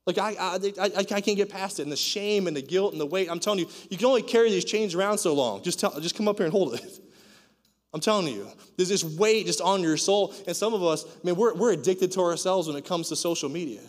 [0.05, 1.85] Like, I, I, I, I, can't get past it.
[1.85, 3.31] And the shame and the guilt and the weight.
[3.31, 5.63] I'm telling you, you can only carry these chains around so long.
[5.63, 6.85] Just, tell, just come up here and hold it.
[7.95, 10.35] I'm telling you, there's this weight just on your soul.
[10.47, 13.49] And some of us, man, we're, we're addicted to ourselves when it comes to social
[13.49, 13.81] media.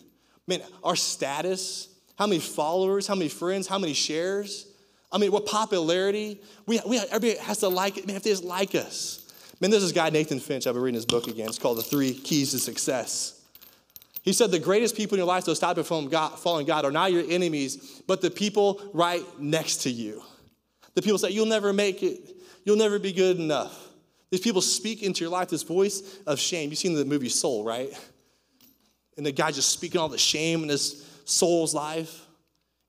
[0.46, 1.88] Man, our status,
[2.18, 4.68] how many followers, how many friends, how many shares.
[5.12, 6.42] I mean, what popularity.
[6.66, 8.06] We, we, everybody has to like it.
[8.06, 9.32] Man, if they just like us.
[9.62, 10.68] Man, there's this guy, Nathan Finch.
[10.68, 11.48] I've been reading his book again.
[11.48, 13.40] It's called The Three Keys to Success.
[14.24, 16.86] He said the greatest people in your life to stop you from God, following God
[16.86, 20.22] are not your enemies, but the people right next to you.
[20.96, 22.36] The people say, You'll never make it.
[22.66, 23.93] You'll never be good enough.
[24.34, 26.72] These people speak into your life this voice of shame.
[26.72, 27.92] You've seen the movie Soul, right?
[29.16, 32.20] And the guy just speaking all the shame in his soul's life.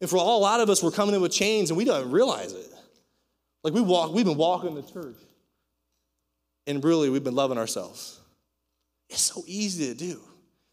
[0.00, 2.10] And for all, a lot of us, we're coming in with chains and we don't
[2.10, 2.72] realize it.
[3.62, 5.18] Like we walk, we've been walking the church,
[6.66, 8.18] and really we've been loving ourselves.
[9.10, 10.22] It's so easy to do.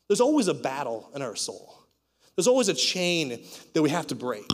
[0.08, 1.84] There's always a battle in our soul.
[2.38, 4.50] There's always a chain that we have to break.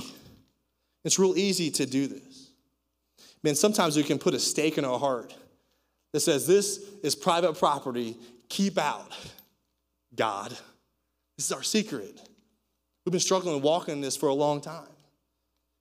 [1.03, 2.49] It's real easy to do this.
[3.43, 5.35] Man, sometimes we can put a stake in our heart
[6.13, 8.17] that says, This is private property,
[8.49, 9.11] keep out,
[10.15, 10.51] God.
[11.37, 12.19] This is our secret.
[13.05, 14.87] We've been struggling and walking this for a long time.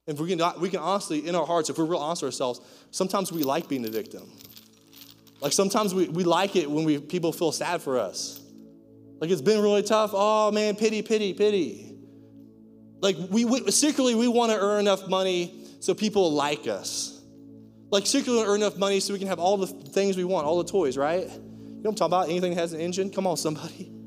[0.07, 2.61] And we can, we can honestly, in our hearts, if we're real honest with ourselves,
[2.91, 4.31] sometimes we like being the victim.
[5.41, 8.41] Like sometimes we, we like it when we, people feel sad for us.
[9.21, 10.11] Like it's been really tough.
[10.13, 11.97] Oh man, pity, pity, pity.
[13.01, 17.16] Like we, we secretly we want to earn enough money so people like us.
[17.91, 20.63] Like secretly earn enough money so we can have all the things we want, all
[20.63, 21.23] the toys, right?
[21.23, 22.29] You know what I'm talking about?
[22.29, 23.11] Anything that has an engine?
[23.11, 23.93] Come on, somebody.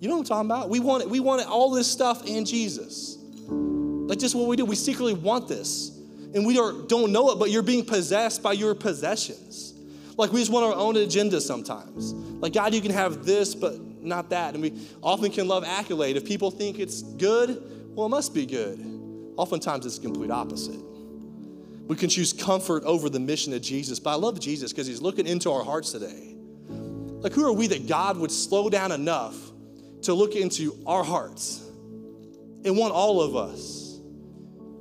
[0.00, 0.70] You know what I'm talking about?
[0.70, 1.10] We want, it.
[1.10, 3.18] we want all this stuff in Jesus.
[3.48, 4.64] Like just what we do.
[4.64, 5.90] We secretly want this.
[6.34, 9.74] And we don't know it, but you're being possessed by your possessions.
[10.16, 12.12] Like we just want our own agenda sometimes.
[12.12, 14.54] Like, God, you can have this, but not that.
[14.54, 16.16] And we often can love accolade.
[16.16, 17.60] If people think it's good,
[17.94, 18.78] well, it must be good.
[19.36, 20.80] Oftentimes it's the complete opposite.
[21.88, 23.98] We can choose comfort over the mission of Jesus.
[23.98, 26.36] But I love Jesus because he's looking into our hearts today.
[26.68, 29.34] Like, who are we that God would slow down enough
[30.02, 31.62] to look into our hearts
[32.64, 33.98] and want all of us.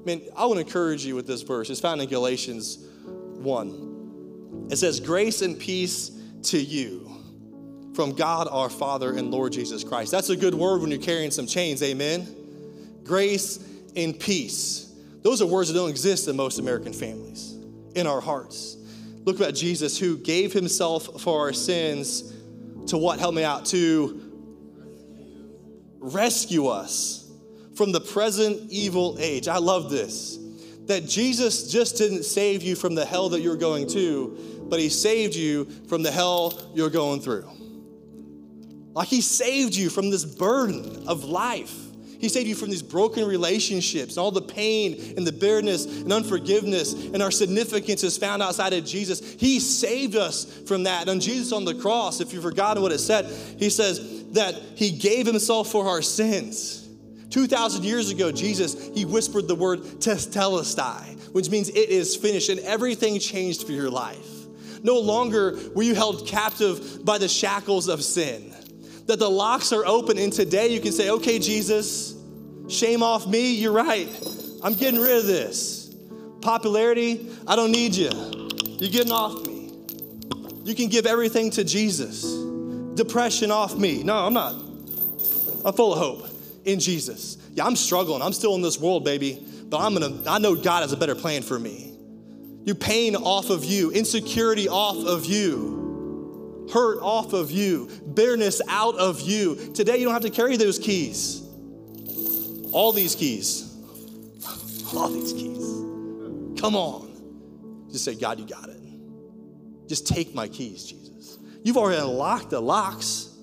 [0.05, 1.69] Man, I want to encourage you with this verse.
[1.69, 4.67] It's found in Galatians 1.
[4.71, 6.11] It says, Grace and peace
[6.43, 7.11] to you
[7.93, 10.11] from God our Father and Lord Jesus Christ.
[10.11, 12.27] That's a good word when you're carrying some chains, amen?
[13.03, 13.59] Grace
[13.95, 14.86] and peace.
[15.27, 17.57] Those are words that don't exist in most American families,
[17.95, 18.77] in our hearts.
[19.25, 22.33] Look about Jesus who gave himself for our sins
[22.85, 23.19] to what?
[23.19, 23.65] Help me out.
[23.65, 24.21] To
[25.99, 27.29] rescue us
[27.75, 29.49] from the present evil age.
[29.49, 30.39] I love this.
[30.85, 34.87] That Jesus just didn't save you from the hell that you're going to, but he
[34.87, 37.51] saved you from the hell you're going through.
[38.93, 41.86] Like he saved you from this burden of life.
[42.19, 46.93] He saved you from these broken relationships all the pain and the bitterness and unforgiveness
[46.93, 49.35] and our significance is found outside of Jesus.
[49.39, 51.07] He saved us from that.
[51.07, 53.25] And Jesus on the cross, if you've forgotten what it said,
[53.59, 56.87] he says, that he gave himself for our sins.
[57.29, 62.59] 2,000 years ago, Jesus, he whispered the word tetelestai, which means it is finished, and
[62.61, 64.27] everything changed for your life.
[64.83, 68.53] No longer were you held captive by the shackles of sin.
[69.07, 72.15] That the locks are open, and today you can say, okay, Jesus,
[72.67, 74.09] shame off me, you're right.
[74.63, 75.95] I'm getting rid of this.
[76.41, 78.09] Popularity, I don't need you.
[78.79, 79.71] You're getting off me.
[80.63, 82.23] You can give everything to Jesus
[82.97, 84.03] depression off me.
[84.03, 84.53] No, I'm not.
[85.63, 86.29] I'm full of hope
[86.65, 87.37] in Jesus.
[87.53, 88.21] Yeah, I'm struggling.
[88.21, 91.15] I'm still in this world, baby, but I'm gonna, I know God has a better
[91.15, 91.93] plan for me.
[92.65, 95.86] You pain off of you, insecurity off of you,
[96.71, 99.71] hurt off of you, bitterness out of you.
[99.73, 101.43] Today, you don't have to carry those keys.
[102.71, 103.75] All these keys.
[104.95, 106.61] All these keys.
[106.61, 107.87] Come on.
[107.91, 108.77] Just say, God, you got it.
[109.87, 111.37] Just take my keys, Jesus.
[111.63, 113.33] You've already unlocked the locks.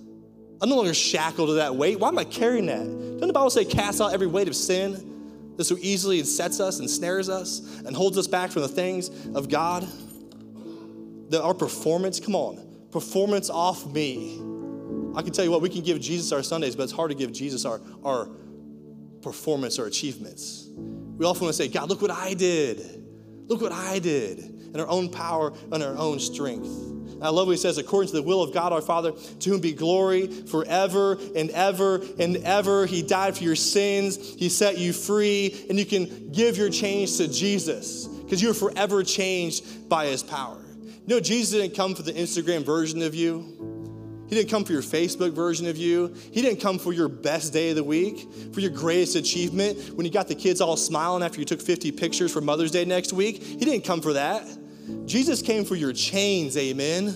[0.61, 1.99] I'm no longer shackled to that weight.
[1.99, 2.85] Why am I carrying that?
[2.85, 6.81] Doesn't the Bible say, cast out every weight of sin that so easily sets us
[6.81, 9.87] and snares us and holds us back from the things of God?
[11.31, 14.37] That our performance, come on, performance off me.
[15.17, 17.17] I can tell you what, we can give Jesus our Sundays, but it's hard to
[17.17, 18.29] give Jesus our, our
[19.21, 20.69] performance or achievements.
[21.17, 23.05] We often want to say, God, look what I did.
[23.49, 26.69] Look what I did in our own power and our own strength.
[27.21, 29.61] I love what he says, according to the will of God our Father, to whom
[29.61, 32.87] be glory forever and ever and ever.
[32.87, 37.17] He died for your sins, He set you free, and you can give your change
[37.17, 40.64] to Jesus because you're forever changed by His power.
[41.07, 44.25] You know, Jesus didn't come for the Instagram version of you.
[44.27, 46.15] He didn't come for your Facebook version of you.
[46.33, 50.07] He didn't come for your best day of the week, for your greatest achievement when
[50.07, 53.13] you got the kids all smiling after you took 50 pictures for Mother's Day next
[53.13, 53.43] week.
[53.43, 54.47] He didn't come for that.
[55.05, 57.15] Jesus came for your chains, amen.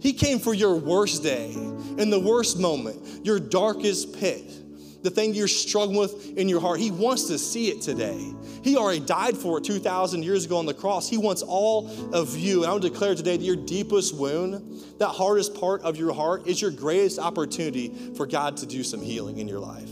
[0.00, 4.59] He came for your worst day, in the worst moment, your darkest pit
[5.02, 6.80] the thing you're struggling with in your heart.
[6.80, 8.34] He wants to see it today.
[8.62, 11.08] He already died for it 2,000 years ago on the cross.
[11.08, 12.64] He wants all of you.
[12.64, 16.46] And I to declare today that your deepest wound, that hardest part of your heart,
[16.46, 19.90] is your greatest opportunity for God to do some healing in your life.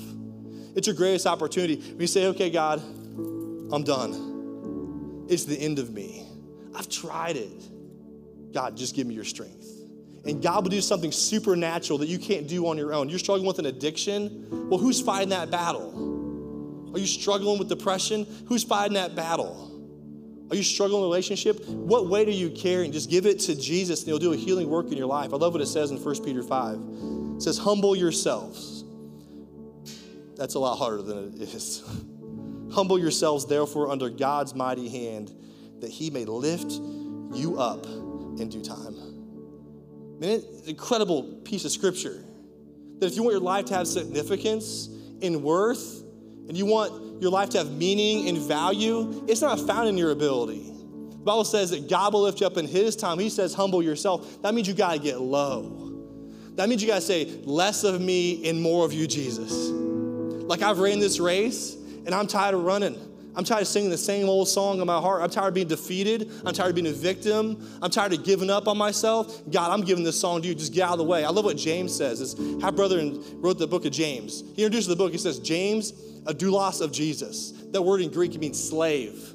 [0.75, 1.77] It's your greatest opportunity.
[1.77, 2.81] When you say, okay, God,
[3.73, 5.27] I'm done.
[5.29, 6.27] It's the end of me.
[6.75, 7.63] I've tried it.
[8.53, 9.78] God, just give me your strength
[10.29, 13.09] and God will do something supernatural that you can't do on your own.
[13.09, 14.69] You're struggling with an addiction?
[14.69, 16.91] Well, who's fighting that battle?
[16.93, 18.27] Are you struggling with depression?
[18.47, 19.65] Who's fighting that battle?
[20.51, 21.67] Are you struggling in a relationship?
[21.67, 22.93] What weight are you carrying?
[22.93, 25.33] Just give it to Jesus and he'll do a healing work in your life.
[25.33, 26.79] I love what it says in 1 Peter 5.
[27.37, 28.85] It says, humble yourselves.
[30.37, 31.83] That's a lot harder than it is.
[32.73, 35.33] humble yourselves, therefore, under God's mighty hand,
[35.81, 36.73] that he may lift
[37.33, 39.08] you up in due time.
[40.19, 42.25] Man, incredible piece of scripture.
[42.99, 44.89] That if you want your life to have significance
[45.23, 46.03] and worth,
[46.49, 50.11] and you want your life to have meaning and value, it's not found in your
[50.11, 50.73] ability.
[51.11, 53.19] The Bible says that God will lift you up in His time.
[53.19, 54.41] He says, humble yourself.
[54.43, 55.85] That means you got to get low.
[56.55, 59.53] That means you got to say, less of me and more of you, Jesus.
[59.53, 61.75] Like I've ran this race
[62.07, 62.97] and I'm tired of running.
[63.39, 65.23] I'm tired of singing the same old song in my heart.
[65.23, 66.29] I'm tired of being defeated.
[66.45, 67.65] I'm tired of being a victim.
[67.81, 69.49] I'm tired of giving up on myself.
[69.49, 70.57] God, I'm giving this song to you.
[70.57, 71.25] Just get out of the way.
[71.25, 72.19] I love what James says.
[72.19, 73.01] His half brother
[73.35, 74.41] wrote the book of James.
[74.57, 75.13] He introduces the book.
[75.13, 75.93] He says, James,
[76.27, 77.53] a doulos of Jesus.
[77.71, 79.35] That word in Greek means slave.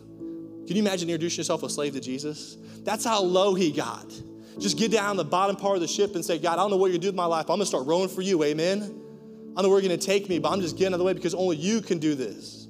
[0.68, 2.58] Can you imagine introducing yourself a slave to Jesus?
[2.84, 4.14] That's how low he got.
[4.60, 6.76] Just get down the bottom part of the ship and say, God, I don't know
[6.76, 7.44] what you're going to do with my life.
[7.44, 8.44] I'm going to start rowing for you.
[8.44, 8.82] Amen.
[8.82, 11.00] I don't know where you're going to take me, but I'm just getting out of
[11.00, 12.63] the way because only you can do this.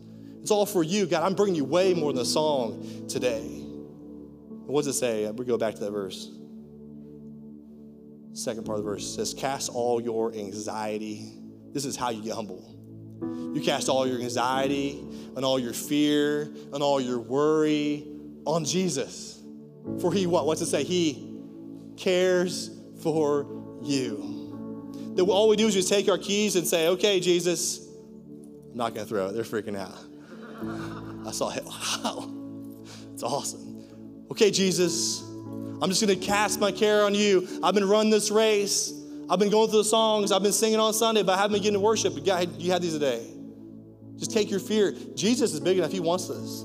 [0.43, 1.23] It's all for you, God.
[1.23, 3.61] I'm bringing you way more than a song today.
[4.65, 5.25] What does it say?
[5.25, 6.29] Uh, we go back to that verse.
[8.33, 11.31] Second part of the verse says, Cast all your anxiety.
[11.71, 12.75] This is how you get humble.
[13.55, 14.99] You cast all your anxiety
[15.37, 18.05] and all your fear and all your worry
[18.43, 19.41] on Jesus.
[20.01, 20.45] For he what?
[20.45, 20.83] What's it say?
[20.83, 21.39] He
[21.95, 22.69] cares
[23.01, 25.13] for you.
[25.15, 27.87] That all we do is just take our keys and say, okay, Jesus,
[28.71, 29.35] I'm not gonna throw it.
[29.35, 30.12] They're freaking out.
[31.25, 31.63] I saw it.
[32.03, 32.29] Wow,
[33.13, 33.85] it's awesome.
[34.31, 35.21] Okay, Jesus,
[35.81, 37.47] I'm just gonna cast my care on you.
[37.61, 38.91] I've been running this race.
[39.29, 40.31] I've been going through the songs.
[40.31, 42.13] I've been singing on Sunday, but I haven't been getting to worship.
[42.25, 43.25] God, you had these today.
[44.17, 44.93] Just take your fear.
[45.15, 45.91] Jesus is big enough.
[45.91, 46.63] He wants this.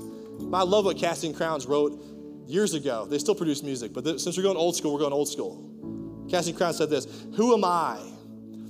[0.53, 2.01] I love what Casting Crowns wrote
[2.47, 3.05] years ago.
[3.05, 6.25] They still produce music, but since we're going old school, we're going old school.
[6.29, 7.99] Casting Crowns said this Who am I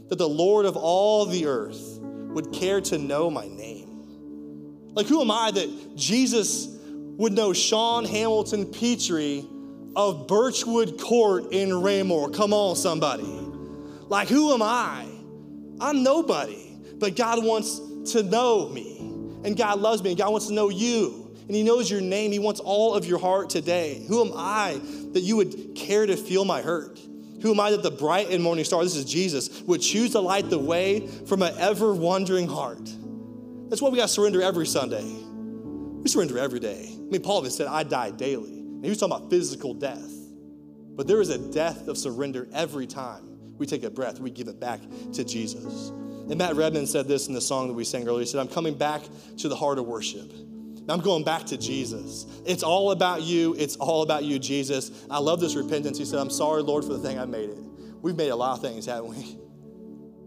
[0.10, 3.89] that the Lord of all the earth would care to know my name?
[4.94, 6.68] Like, who am I that Jesus
[7.18, 9.46] would know Sean Hamilton Petrie
[9.96, 12.30] of Birchwood Court in Raymore?
[12.30, 13.24] Come on, somebody.
[13.24, 15.06] Like, who am I?
[15.80, 17.80] I'm nobody, but God wants
[18.14, 18.98] to know me,
[19.44, 22.32] and God loves me, and God wants to know you, and He knows your name.
[22.32, 24.04] He wants all of your heart today.
[24.08, 24.82] Who am I
[25.14, 27.00] that you would care to feel my hurt?
[27.42, 30.20] Who am I that the bright and morning star, this is Jesus, would choose to
[30.20, 32.90] light the way from an ever wandering heart?
[33.70, 35.05] That's why we got to surrender every Sunday.
[35.05, 36.89] We surrender every day.
[36.91, 38.59] I mean, Paul even said, I die daily.
[38.59, 40.11] And he was talking about physical death.
[40.95, 44.47] But there is a death of surrender every time we take a breath, we give
[44.47, 44.80] it back
[45.13, 45.89] to Jesus.
[45.89, 48.22] And Matt Redman said this in the song that we sang earlier.
[48.22, 49.01] He said, I'm coming back
[49.38, 50.32] to the heart of worship.
[50.88, 52.26] I'm going back to Jesus.
[52.45, 53.55] It's all about you.
[53.59, 55.05] It's all about you, Jesus.
[55.11, 55.99] I love this repentance.
[55.99, 57.59] He said, I'm sorry, Lord, for the thing I made it.
[58.01, 59.38] We've made a lot of things, haven't we?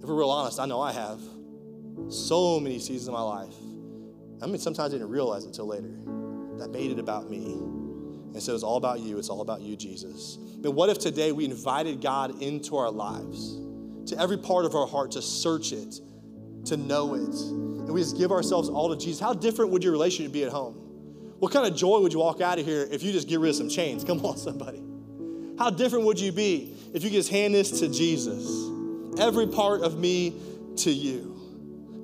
[0.03, 1.21] If we're real honest, I know I have
[2.09, 3.55] so many seasons of my life.
[4.43, 5.91] I mean, sometimes I didn't realize until later.
[6.59, 7.55] That made it about me.
[8.35, 9.19] And so it's all about you.
[9.19, 10.37] It's all about you, Jesus.
[10.61, 13.61] But what if today we invited God into our lives,
[14.11, 16.01] to every part of our heart, to search it,
[16.67, 19.21] to know it, and we just give ourselves all to Jesus?
[19.21, 20.75] How different would your relationship be at home?
[21.39, 23.51] What kind of joy would you walk out of here if you just get rid
[23.51, 24.05] of some chains?
[24.05, 24.83] Come on, somebody.
[25.59, 28.71] How different would you be if you just hand this to Jesus?
[29.19, 30.41] Every part of me
[30.77, 31.32] to you.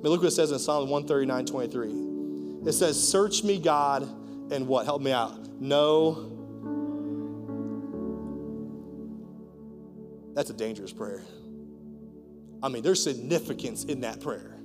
[0.01, 2.69] Mean, look what it says in Psalm 139 23.
[2.69, 4.03] It says, Search me, God,
[4.51, 4.85] and what?
[4.85, 5.37] Help me out.
[5.59, 6.35] No.
[10.35, 11.21] That's a dangerous prayer.
[12.61, 14.55] I mean, there's significance in that prayer.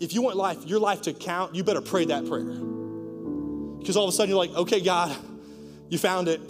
[0.00, 2.44] If you want life, your life to count, you better pray that prayer.
[2.44, 5.16] Because all of a sudden you're like, okay, God,
[5.88, 6.40] you found it.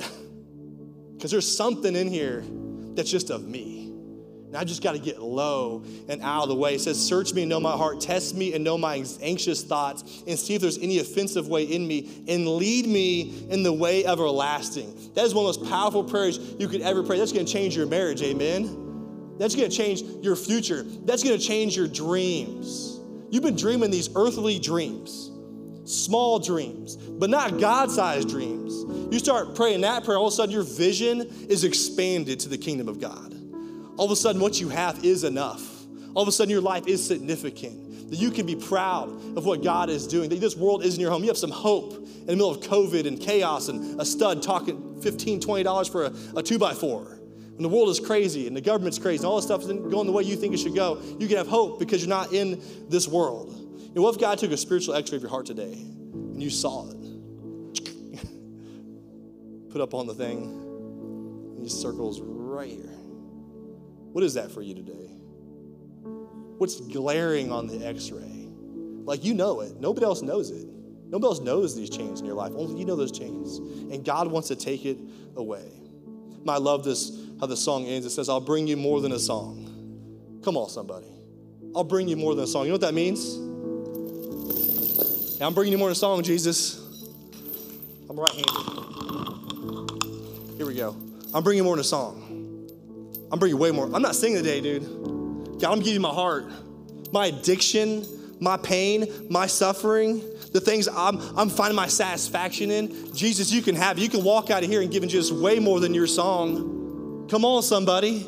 [1.17, 2.43] Because there's something in here
[2.95, 3.80] that's just of me.
[4.51, 6.75] And I just got to get low and out of the way.
[6.75, 10.25] It says, Search me and know my heart, test me and know my anxious thoughts,
[10.27, 14.05] and see if there's any offensive way in me, and lead me in the way
[14.05, 14.93] everlasting.
[15.15, 17.17] That is one of the most powerful prayers you could ever pray.
[17.17, 19.37] That's going to change your marriage, amen?
[19.39, 20.83] That's going to change your future.
[20.83, 22.99] That's going to change your dreams.
[23.31, 25.31] You've been dreaming these earthly dreams,
[25.85, 28.85] small dreams, but not God sized dreams.
[29.13, 32.59] You start praying that prayer, all of a sudden your vision is expanded to the
[32.59, 33.40] kingdom of God
[34.01, 35.85] all of a sudden what you have is enough.
[36.15, 38.09] All of a sudden your life is significant.
[38.09, 40.31] That you can be proud of what God is doing.
[40.31, 41.23] That this world isn't your home.
[41.23, 44.99] You have some hope in the middle of COVID and chaos and a stud talking
[45.03, 47.19] $15, $20 for a, a two by four.
[47.53, 50.07] When the world is crazy and the government's crazy and all this stuff isn't going
[50.07, 52.63] the way you think it should go, you can have hope because you're not in
[52.89, 53.53] this world.
[53.95, 56.49] And what if God took a spiritual x ray of your heart today and you
[56.49, 56.97] saw it?
[59.71, 63.00] Put up on the thing, these circles right here.
[64.13, 65.11] What is that for you today?
[66.59, 68.49] What's glaring on the x ray?
[69.05, 70.67] Like you know it, nobody else knows it.
[71.11, 72.53] Nobody else knows these chains in your life.
[72.55, 73.59] Only you know those chains.
[73.59, 74.99] And God wants to take it
[75.37, 75.73] away.
[76.49, 78.07] I love this, how the song ends.
[78.07, 80.41] It says, I'll bring you more than a song.
[80.45, 81.09] Come on, somebody.
[81.75, 82.63] I'll bring you more than a song.
[82.65, 83.35] You know what that means?
[85.41, 86.79] I'm bringing you more than a song, Jesus.
[88.09, 88.51] I'm right handed.
[90.57, 90.97] Here we go.
[91.33, 92.30] I'm bringing you more than a song.
[93.33, 93.89] I'm bringing way more.
[93.93, 95.61] I'm not singing today, dude.
[95.61, 96.47] God, I'm giving you my heart,
[97.13, 98.05] my addiction,
[98.41, 100.23] my pain, my suffering,
[100.53, 103.15] the things I'm, I'm finding my satisfaction in.
[103.15, 105.81] Jesus, you can have You can walk out of here and give just way more
[105.81, 107.27] than your song.
[107.31, 108.27] Come on, somebody.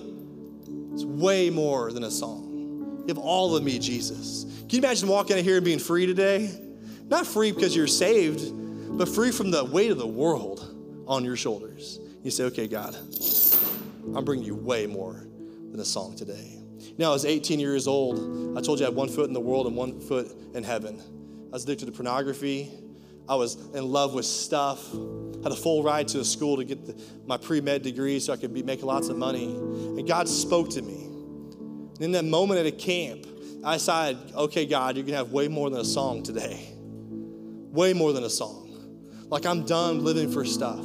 [0.93, 3.05] It's way more than a song.
[3.07, 4.45] Give all of me, Jesus.
[4.45, 6.51] Can you imagine walking out of here and being free today?
[7.09, 11.37] Not free because you're saved, but free from the weight of the world on your
[11.37, 11.99] shoulders.
[12.23, 12.97] You say, okay, God,
[14.15, 15.27] I'm bringing you way more
[15.71, 16.59] than a song today.
[16.99, 18.59] Now, I was 18 years old.
[18.59, 21.01] I told you I had one foot in the world and one foot in heaven.
[21.49, 22.71] I was addicted to pornography.
[23.29, 24.91] I was in love with stuff.
[25.43, 28.33] Had a full ride to a school to get the, my pre med degree so
[28.33, 29.55] I could be making lots of money.
[29.55, 31.05] And God spoke to me.
[31.05, 33.27] And in that moment at a camp,
[33.65, 36.75] I decided, okay, God, you can have way more than a song today.
[36.77, 38.71] Way more than a song.
[39.29, 40.85] Like I'm done living for stuff.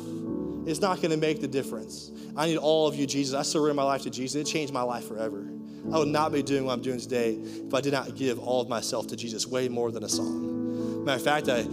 [0.68, 2.11] It's not going to make the difference.
[2.36, 3.34] I need all of you, Jesus.
[3.34, 4.36] I surrender my life to Jesus.
[4.36, 5.49] It changed my life forever.
[5.93, 8.59] I would not be doing what I'm doing today if I did not give all
[8.59, 11.05] of myself to Jesus, way more than a song.
[11.05, 11.63] Matter of fact, I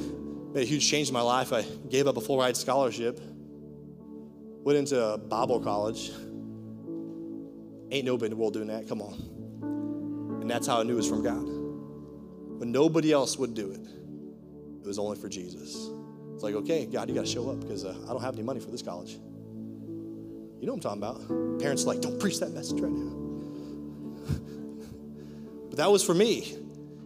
[0.52, 1.52] made a huge change in my life.
[1.52, 3.20] I gave up a full ride scholarship,
[4.62, 6.12] went into Bible college.
[7.90, 8.88] Ain't nobody in the world doing that.
[8.88, 10.38] Come on.
[10.40, 11.44] And that's how I knew it was from God.
[12.60, 13.80] When nobody else would do it,
[14.82, 15.90] it was only for Jesus.
[16.34, 18.42] It's like, okay, God, you got to show up because uh, I don't have any
[18.42, 19.12] money for this college.
[19.12, 21.60] You know what I'm talking about.
[21.60, 23.12] Parents are like, don't preach that message right now.
[25.70, 26.56] but that was for me.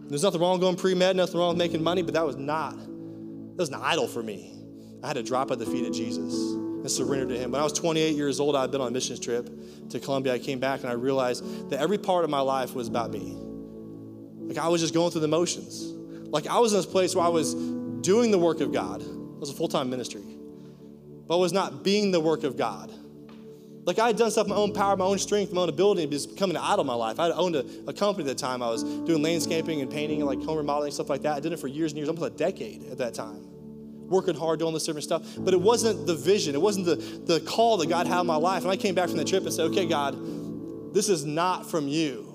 [0.07, 3.57] There's nothing wrong going pre-med, nothing wrong with making money, but that was not, that
[3.57, 4.55] was an idol for me.
[5.03, 7.51] I had to drop at the feet of Jesus and surrender to him.
[7.51, 9.49] When I was 28 years old, I had been on a missions trip
[9.89, 10.33] to Colombia.
[10.33, 13.37] I came back and I realized that every part of my life was about me.
[14.37, 15.83] Like I was just going through the motions.
[16.31, 19.03] Like I was in this place where I was doing the work of God.
[19.39, 20.21] It was a full-time ministry.
[21.25, 22.91] But I was not being the work of God.
[23.85, 26.09] Like I had done stuff my own power, my own strength, my own ability, it
[26.09, 27.21] was becoming an idol in my life.
[27.21, 28.61] I had owned a, a, company at the time.
[28.61, 31.37] I was doing landscaping and painting and like home remodeling, stuff like that.
[31.37, 33.47] I did it for years and years, almost a decade at that time.
[34.09, 35.23] Working hard, doing this different stuff.
[35.37, 38.35] But it wasn't the vision, it wasn't the, the call that God had in my
[38.35, 38.63] life.
[38.63, 41.87] And I came back from that trip and said, okay, God, this is not from
[41.87, 42.27] you.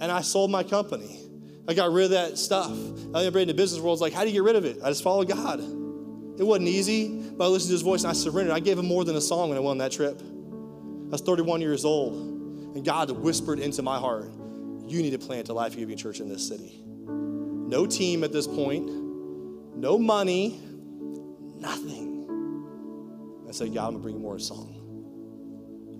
[0.00, 1.28] And I sold my company.
[1.68, 2.72] I got rid of that stuff.
[3.14, 4.78] I in the business world, it's like, how do you get rid of it?
[4.82, 5.77] I just followed God.
[6.38, 8.54] It wasn't easy, but I listened to his voice and I surrendered.
[8.54, 10.20] I gave him more than a song when I went on that trip.
[10.20, 12.14] I was 31 years old,
[12.76, 14.30] and God whispered into my heart,
[14.86, 16.80] You need to plant a life giving church in this city.
[16.84, 18.88] No team at this point,
[19.74, 20.60] no money,
[21.56, 22.06] nothing.
[23.48, 24.74] I said, God, I'm gonna bring you more a song.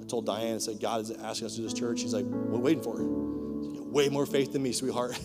[0.01, 2.01] I told Diane, I said, God is asking us to do this church.
[2.01, 2.97] She's like, what are waiting for?
[2.97, 5.19] Said, way more faith than me, sweetheart.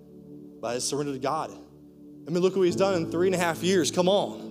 [0.60, 1.52] but I surrendered to God.
[2.26, 3.90] I mean, look what he's done in three and a half years.
[3.90, 4.47] Come on.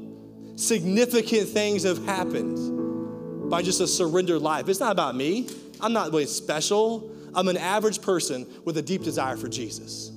[0.58, 4.68] Significant things have happened by just a surrendered life.
[4.68, 5.48] It's not about me.
[5.80, 7.12] I'm not really special.
[7.36, 10.12] I'm an average person with a deep desire for Jesus.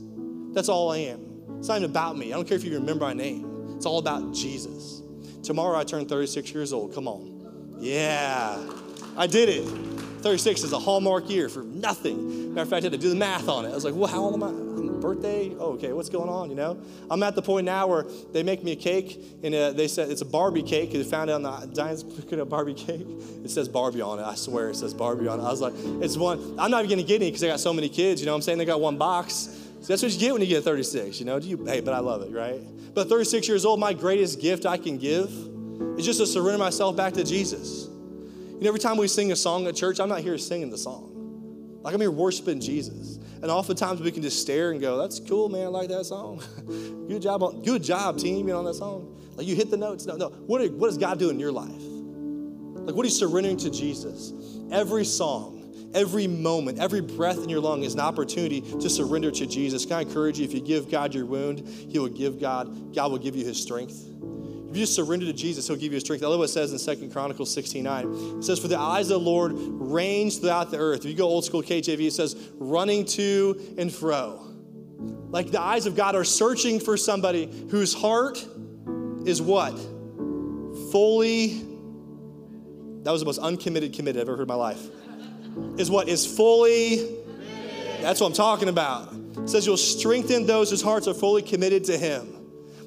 [0.52, 1.20] That's all I am.
[1.58, 2.32] It's not even about me.
[2.32, 3.74] I don't care if you remember my name.
[3.76, 5.02] It's all about Jesus.
[5.42, 6.94] Tomorrow I turn 36 years old.
[6.94, 7.76] Come on.
[7.78, 8.66] Yeah.
[9.18, 9.64] I did it.
[10.22, 12.54] 36 is a hallmark year for nothing.
[12.54, 13.72] Matter of fact, I had to do the math on it.
[13.72, 14.69] I was like, well, how old am I?
[15.00, 15.54] Birthday?
[15.58, 16.80] Oh, okay, what's going on, you know?
[17.10, 20.10] I'm at the point now where they make me a cake, and uh, they said
[20.10, 23.06] it's a Barbie cake, they found out on the Giants cooking a Barbie cake.
[23.44, 24.22] It says Barbie on it.
[24.22, 25.42] I swear it says Barbie on it.
[25.42, 26.56] I was like, it's one.
[26.58, 28.36] I'm not even to get any because I got so many kids, you know what
[28.36, 28.58] I'm saying?
[28.58, 29.56] They got one box.
[29.80, 31.40] So that's what you get when you get 36, you know?
[31.40, 32.60] Do you, hey, but I love it, right?
[32.94, 35.30] But 36 years old, my greatest gift I can give
[35.98, 37.86] is just to surrender myself back to Jesus.
[37.86, 40.76] You know, every time we sing a song at church, I'm not here singing the
[40.76, 41.80] song.
[41.82, 43.18] Like I'm here worshiping Jesus.
[43.42, 46.42] And oftentimes we can just stare and go, that's cool, man, I like that song.
[47.08, 49.18] good job on, good job, team, you know, on that song.
[49.36, 50.04] Like you hit the notes.
[50.04, 50.28] No, no.
[50.28, 51.70] What, are, what does God do in your life?
[51.70, 54.32] Like what are you surrendering to Jesus?
[54.70, 59.46] Every song, every moment, every breath in your lung is an opportunity to surrender to
[59.46, 59.86] Jesus.
[59.86, 63.10] Can I encourage you, if you give God your wound, He will give God, God
[63.10, 64.09] will give you His strength.
[64.70, 66.22] If you just surrender to Jesus, He'll give you strength.
[66.22, 68.36] I love what it says in Second Chronicles 16 9.
[68.38, 71.00] It says, For the eyes of the Lord range throughout the earth.
[71.00, 74.46] If you go old school KJV, it says, running to and fro.
[75.30, 78.46] Like the eyes of God are searching for somebody whose heart
[79.26, 79.76] is what?
[80.92, 81.64] Fully,
[83.02, 84.86] that was the most uncommitted committed I've ever heard in my life.
[85.78, 86.08] Is what?
[86.08, 87.16] Is fully,
[88.02, 89.12] that's what I'm talking about.
[89.36, 92.39] It says, You'll strengthen those whose hearts are fully committed to Him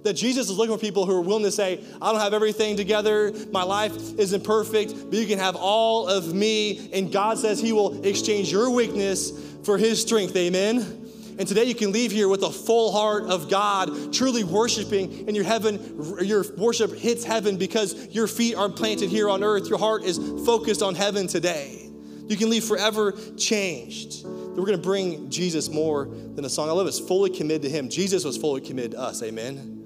[0.04, 2.78] that Jesus is looking for people who are willing to say, I don't have everything
[2.78, 6.90] together, my life isn't perfect, but you can have all of me.
[6.94, 9.32] And God says He will exchange your weakness
[9.64, 10.36] for His strength.
[10.36, 11.04] Amen.
[11.40, 15.36] And today you can leave here with a full heart of God, truly worshiping, and
[15.36, 19.68] your heaven, your worship hits heaven because your feet are planted here on earth.
[19.68, 21.90] Your heart is focused on heaven today.
[22.28, 24.24] You can leave forever changed.
[24.26, 26.70] We're going to bring Jesus more than a song.
[26.70, 26.90] I love it.
[26.90, 27.90] It's fully committed to Him.
[27.90, 29.24] Jesus was fully committed to us.
[29.24, 29.83] Amen.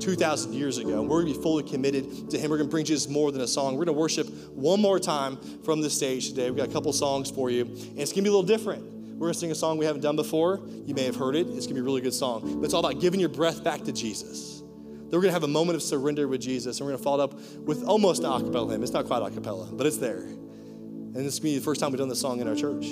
[0.00, 1.00] 2,000 years ago.
[1.00, 2.50] And we're going to be fully committed to Him.
[2.50, 3.74] We're going to bring Jesus more than a song.
[3.74, 6.50] We're going to worship one more time from the stage today.
[6.50, 8.82] We've got a couple songs for you, and it's going to be a little different.
[8.84, 10.60] We're going to sing a song we haven't done before.
[10.86, 11.46] You may have heard it.
[11.48, 12.58] It's going to be a really good song.
[12.58, 14.60] But it's all about giving your breath back to Jesus.
[14.60, 17.04] Then we're going to have a moment of surrender with Jesus, and we're going to
[17.04, 17.34] follow up
[17.66, 18.82] with almost an acapella hymn.
[18.82, 20.20] It's not quite acapella, but it's there.
[20.22, 22.54] And this is going to be the first time we've done this song in our
[22.54, 22.86] church.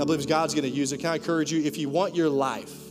[0.00, 0.98] I believe God's going to use it.
[0.98, 2.87] Can I encourage you, if you want your life,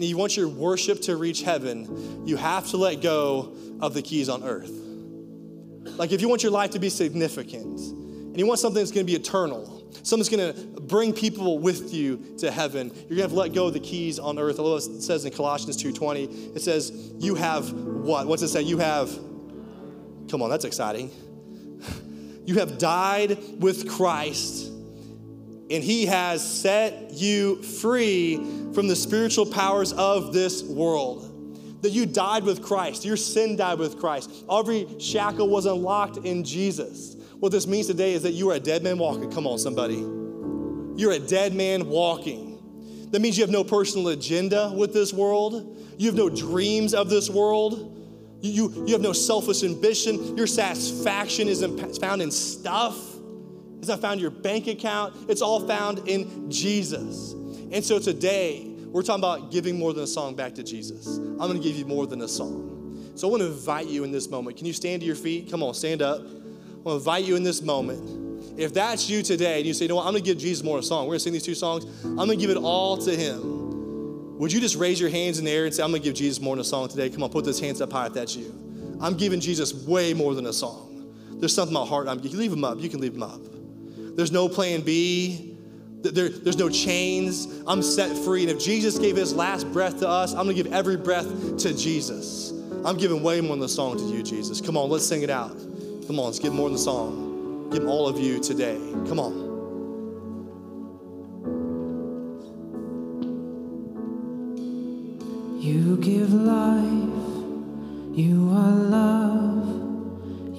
[0.00, 4.00] and you want your worship to reach heaven, you have to let go of the
[4.00, 4.70] keys on earth.
[4.70, 9.06] Like if you want your life to be significant, and you want something that's going
[9.06, 13.16] to be eternal, something that's going to bring people with you to heaven, you're going
[13.16, 14.58] to have to let go of the keys on earth.
[14.58, 18.26] Although it says in Colossians 2.20, it says, you have what?
[18.26, 18.62] What's it say?
[18.62, 19.10] You have,
[20.30, 21.10] come on, that's exciting.
[22.42, 24.66] You have died with Christ,
[25.70, 28.38] and he has set you free
[28.74, 31.26] from the spiritual powers of this world.
[31.82, 34.44] That you died with Christ, your sin died with Christ.
[34.50, 37.16] Every shackle was unlocked in Jesus.
[37.38, 39.32] What this means today is that you are a dead man walking.
[39.32, 39.96] Come on, somebody.
[41.00, 43.08] You're a dead man walking.
[43.10, 45.78] That means you have no personal agenda with this world.
[45.96, 47.96] You have no dreams of this world.
[48.42, 50.36] You, you, you have no selfish ambition.
[50.36, 52.96] Your satisfaction isn't found in stuff.
[53.78, 55.30] It's not found in your bank account.
[55.30, 57.34] It's all found in Jesus.
[57.72, 61.18] And so today, we're talking about giving more than a song back to Jesus.
[61.18, 63.12] I'm going to give you more than a song.
[63.14, 64.56] So I want to invite you in this moment.
[64.56, 65.50] Can you stand to your feet?
[65.50, 66.20] Come on, stand up.
[66.20, 68.58] I want to invite you in this moment.
[68.58, 70.64] If that's you today and you say, you know what, I'm going to give Jesus
[70.64, 71.06] more a song.
[71.06, 71.84] We're going to sing these two songs.
[72.04, 74.38] I'm going to give it all to him.
[74.38, 76.16] Would you just raise your hands in the air and say, I'm going to give
[76.16, 77.08] Jesus more than a song today?
[77.10, 78.52] Come on, put those hands up high if that's you.
[79.00, 81.14] I'm giving Jesus way more than a song.
[81.34, 82.08] There's something in my heart.
[82.08, 82.80] I'm, you leave them up.
[82.80, 83.40] You can leave them up.
[84.16, 85.49] There's no plan B.
[86.02, 87.62] There, there's no chains.
[87.66, 88.42] I'm set free.
[88.42, 91.58] And if Jesus gave his last breath to us, I'm going to give every breath
[91.58, 92.52] to Jesus.
[92.84, 94.60] I'm giving way more than the song to you, Jesus.
[94.60, 95.56] Come on, let's sing it out.
[96.06, 97.68] Come on, let's give more than the song.
[97.70, 98.78] Give all of you today.
[99.06, 99.50] Come on.
[105.60, 106.82] You give life,
[108.16, 109.79] you are love,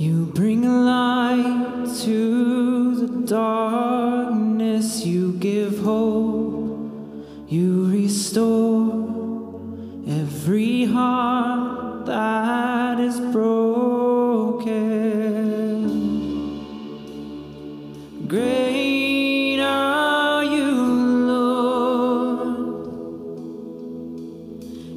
[0.01, 6.89] you bring light to the darkness, you give hope,
[7.47, 9.61] you restore
[10.07, 14.71] every heart that is broken.
[18.27, 20.71] Great are you,
[21.27, 22.57] Lord,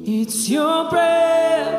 [0.03, 1.74] it's your breath.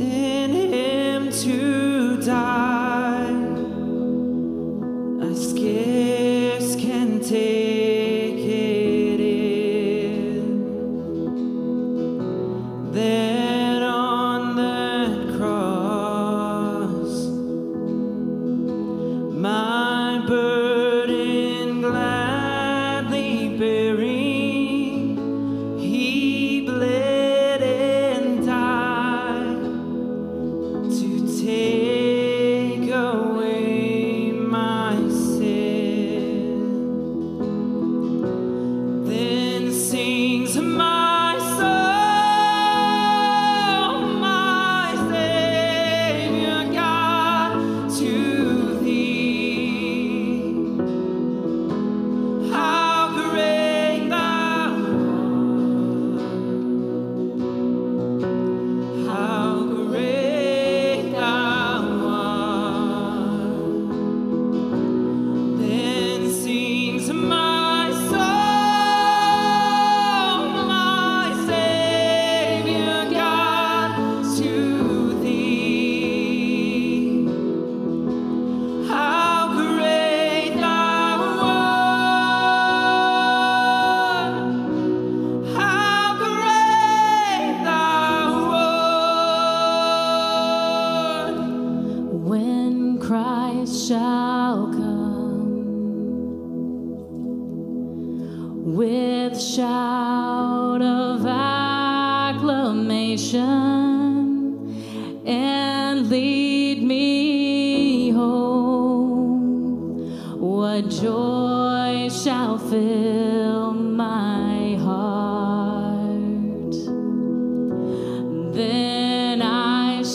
[0.00, 2.69] Sent Him to die,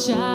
[0.07, 0.34] I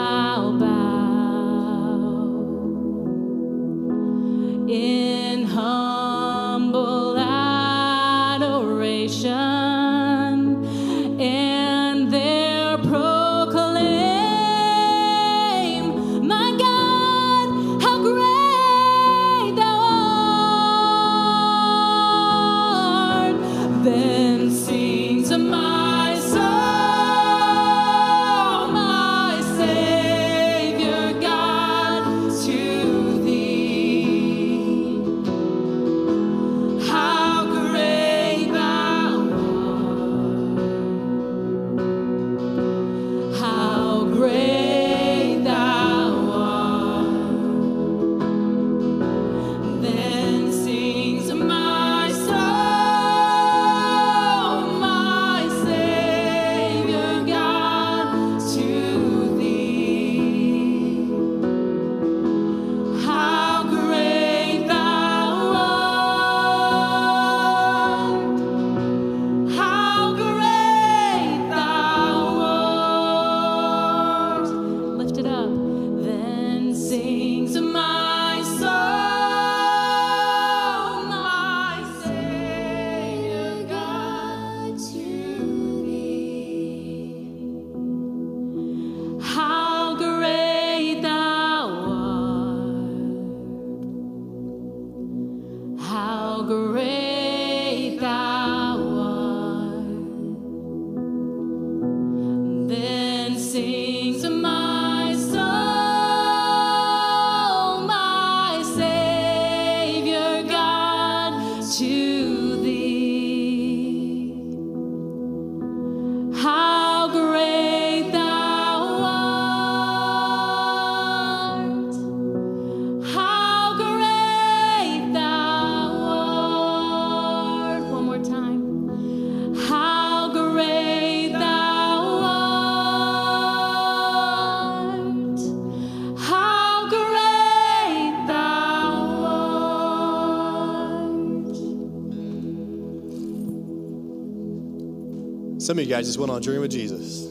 [145.81, 147.27] of you guys just went on a journey with Jesus.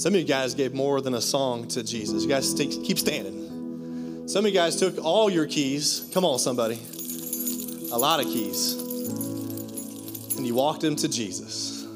[0.00, 2.22] Some of you guys gave more than a song to Jesus.
[2.22, 4.26] You guys keep standing.
[4.26, 6.10] Some of you guys took all your keys.
[6.14, 6.78] Come on, somebody.
[7.92, 8.74] A lot of keys.
[10.36, 11.86] And you walked them to Jesus.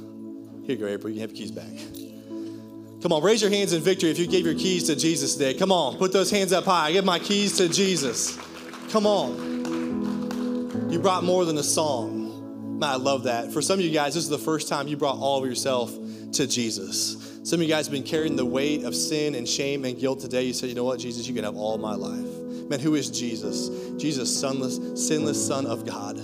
[0.67, 1.13] Here you go, April.
[1.13, 3.03] You can have your keys back.
[3.03, 5.55] Come on, raise your hands in victory if you gave your keys to Jesus today.
[5.55, 6.89] Come on, put those hands up high.
[6.89, 8.37] I give my keys to Jesus.
[8.91, 10.91] Come on.
[10.91, 12.18] You brought more than a song.
[12.79, 13.53] Man, I love that.
[13.53, 15.93] For some of you guys, this is the first time you brought all of yourself
[16.35, 17.41] to Jesus.
[17.43, 20.21] Some of you guys have been carrying the weight of sin and shame and guilt
[20.21, 20.45] today.
[20.45, 22.71] You said, you know what, Jesus, you can have all my life.
[22.71, 23.69] Man, who is Jesus?
[24.01, 26.21] Jesus, sonless, sinless Son of God.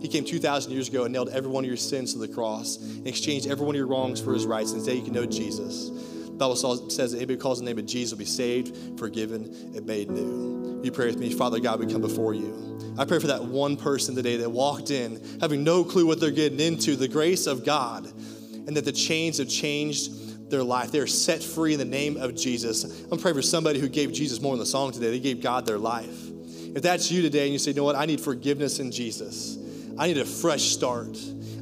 [0.00, 2.76] He came 2,000 years ago and nailed every one of your sins to the cross
[2.76, 4.70] and exchanged every one of your wrongs for his rights.
[4.70, 5.90] And today you can know Jesus.
[6.36, 10.10] Bible says that anybody calls the name of Jesus will be saved, forgiven, and made
[10.10, 10.80] new.
[10.82, 12.94] You pray with me, Father God, we come before you.
[12.98, 16.30] I pray for that one person today that walked in having no clue what they're
[16.30, 20.92] getting into, the grace of God, and that the chains have changed their life.
[20.92, 23.04] They are set free in the name of Jesus.
[23.10, 25.10] I'm praying for somebody who gave Jesus more than the song today.
[25.10, 26.28] They gave God their life.
[26.74, 29.58] If that's you today and you say, you know what, I need forgiveness in Jesus.
[29.98, 31.16] I need a fresh start.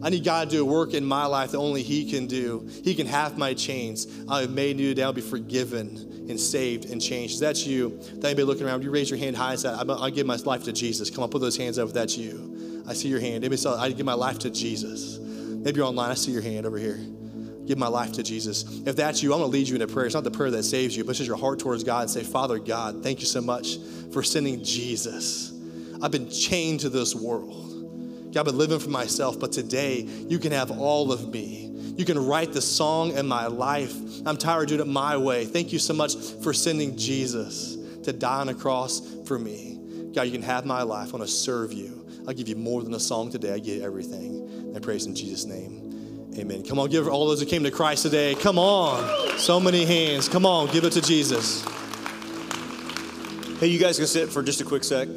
[0.05, 2.69] I need God to do a work in my life that only He can do.
[2.85, 4.07] He can have my chains.
[4.29, 5.03] I am made new today.
[5.03, 7.35] I'll be forgiven and saved and changed.
[7.35, 10.37] If that's you, that anybody looking around, you raise your hand high I'll give my
[10.37, 11.09] life to Jesus.
[11.09, 12.85] Come on, put those hands up if that's you.
[12.87, 13.37] I see your hand.
[13.37, 15.19] Anybody say, I give my life to Jesus.
[15.19, 16.11] Maybe you're online.
[16.11, 17.01] I see your hand over here.
[17.65, 18.83] Give my life to Jesus.
[18.87, 20.05] If that's you, I'm going to lead you in a prayer.
[20.05, 22.11] It's not the prayer that saves you, but it's just your heart towards God and
[22.11, 23.79] say, Father God, thank you so much
[24.13, 25.51] for sending Jesus.
[26.03, 27.74] I've been chained to this world.
[28.37, 31.70] I've been living for myself, but today you can have all of me.
[31.97, 33.95] You can write the song in my life.
[34.26, 35.45] I'm tired of doing it my way.
[35.45, 39.78] Thank you so much for sending Jesus to die on a cross for me.
[40.12, 41.09] God, you can have my life.
[41.09, 42.07] I want to serve you.
[42.26, 43.53] I'll give you more than a song today.
[43.53, 44.72] I give you everything.
[44.74, 46.32] I praise in Jesus' name.
[46.37, 46.64] Amen.
[46.64, 48.35] Come on, give all those who came to Christ today.
[48.35, 49.39] Come on.
[49.39, 50.28] So many hands.
[50.28, 51.62] Come on, give it to Jesus.
[53.61, 55.09] Hey, you guys can sit for just a quick sec.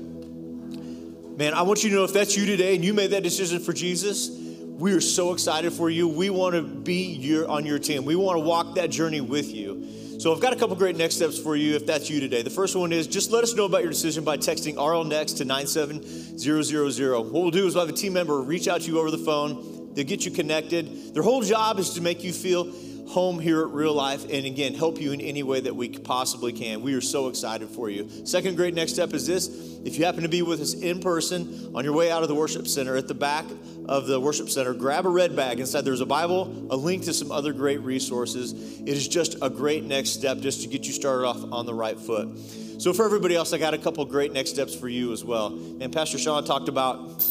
[1.38, 3.60] Man, I want you to know if that's you today and you made that decision
[3.60, 6.08] for Jesus, we are so excited for you.
[6.08, 8.06] We want to be your, on your team.
[8.06, 10.18] We want to walk that journey with you.
[10.20, 12.42] So I've got a couple great next steps for you if that's you today.
[12.42, 15.34] The first one is just let us know about your decision by texting RL Next
[15.34, 17.32] to 97000.
[17.32, 19.20] What we'll do is we'll have a team member reach out to you over the
[19.20, 19.94] phone.
[19.94, 21.14] They'll get you connected.
[21.14, 22.74] Their whole job is to make you feel
[23.08, 26.51] home here at Real Life and again, help you in any way that we possibly
[26.51, 26.82] can.
[26.82, 28.10] We are so excited for you.
[28.26, 29.47] Second great next step is this
[29.86, 32.36] if you happen to be with us in person on your way out of the
[32.36, 33.45] worship center, at the back
[33.86, 35.60] of the worship center, grab a red bag.
[35.60, 38.82] Inside there's a Bible, a link to some other great resources.
[38.82, 41.74] It is just a great next step just to get you started off on the
[41.74, 42.38] right foot.
[42.80, 45.47] So, for everybody else, I got a couple great next steps for you as well.
[45.47, 47.24] And Pastor Sean talked about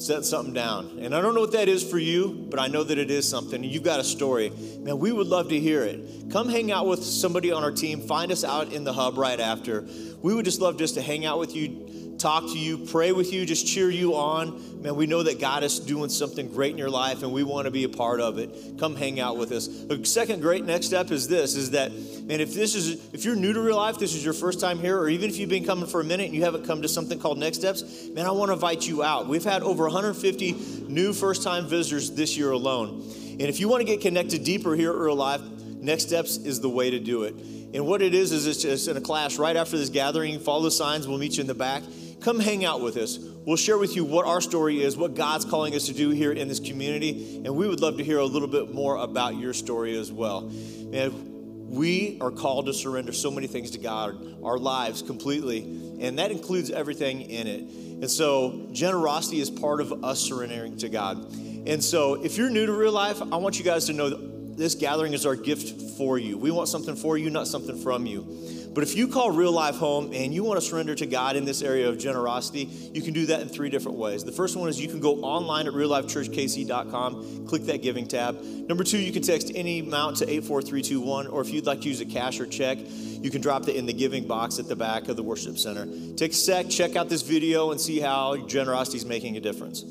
[0.00, 0.98] setting something down.
[1.00, 3.28] And I don't know what that is for you, but I know that it is
[3.28, 3.62] something.
[3.62, 4.50] You've got a story.
[4.78, 6.30] Man, we would love to hear it.
[6.32, 8.00] Come hang out with somebody on our team.
[8.00, 9.86] Find us out in the hub right after.
[10.22, 13.32] We would just love just to hang out with you, talk to you, pray with
[13.32, 14.82] you, just cheer you on.
[14.82, 17.64] Man, we know that God is doing something great in your life and we want
[17.64, 18.78] to be a part of it.
[18.78, 19.68] Come hang out with us.
[19.68, 23.36] A second great next step is this is that man, if this is if you're
[23.36, 25.64] new to real life, this is your first time here, or even if you've been
[25.64, 28.30] coming for a minute and you haven't come to something called Next Steps, man, I
[28.30, 29.26] want to invite you out.
[29.26, 30.52] We've had over 150
[30.88, 33.02] new first-time visitors this year alone.
[33.40, 35.40] And if you want to get connected deeper here at Real Life,
[35.80, 37.34] Next Steps is the way to do it.
[37.72, 40.40] And what it is, is it's just in a class right after this gathering.
[40.40, 41.82] Follow the signs, we'll meet you in the back.
[42.20, 43.18] Come hang out with us.
[43.18, 46.32] We'll share with you what our story is, what God's calling us to do here
[46.32, 49.54] in this community, and we would love to hear a little bit more about your
[49.54, 50.50] story as well.
[50.92, 55.62] And we are called to surrender so many things to God, our lives completely,
[56.00, 57.60] and that includes everything in it.
[57.60, 61.32] And so, generosity is part of us surrendering to God.
[61.66, 64.56] And so, if you're new to real life, I want you guys to know that
[64.56, 66.36] this gathering is our gift for you.
[66.36, 68.26] We want something for you, not something from you.
[68.72, 71.44] But if you call real life home and you want to surrender to God in
[71.44, 74.22] this area of generosity, you can do that in three different ways.
[74.22, 78.40] The first one is you can go online at reallifechurchkc.com, click that giving tab.
[78.40, 82.00] Number two, you can text any amount to 84321, or if you'd like to use
[82.00, 85.08] a cash or check, you can drop it in the giving box at the back
[85.08, 85.86] of the worship center.
[86.14, 89.84] Take a sec, check out this video, and see how generosity is making a difference.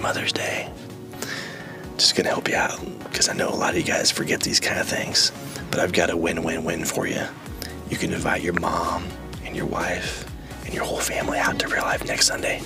[0.00, 0.70] Mother's Day.
[1.96, 4.60] just gonna help you out because I know a lot of you guys forget these
[4.60, 5.32] kind of things.
[5.70, 7.22] But I've got a win-win-win for you.
[7.90, 9.04] You can invite your mom
[9.44, 10.24] and your wife
[10.64, 12.62] and your whole family out to real life next Sunday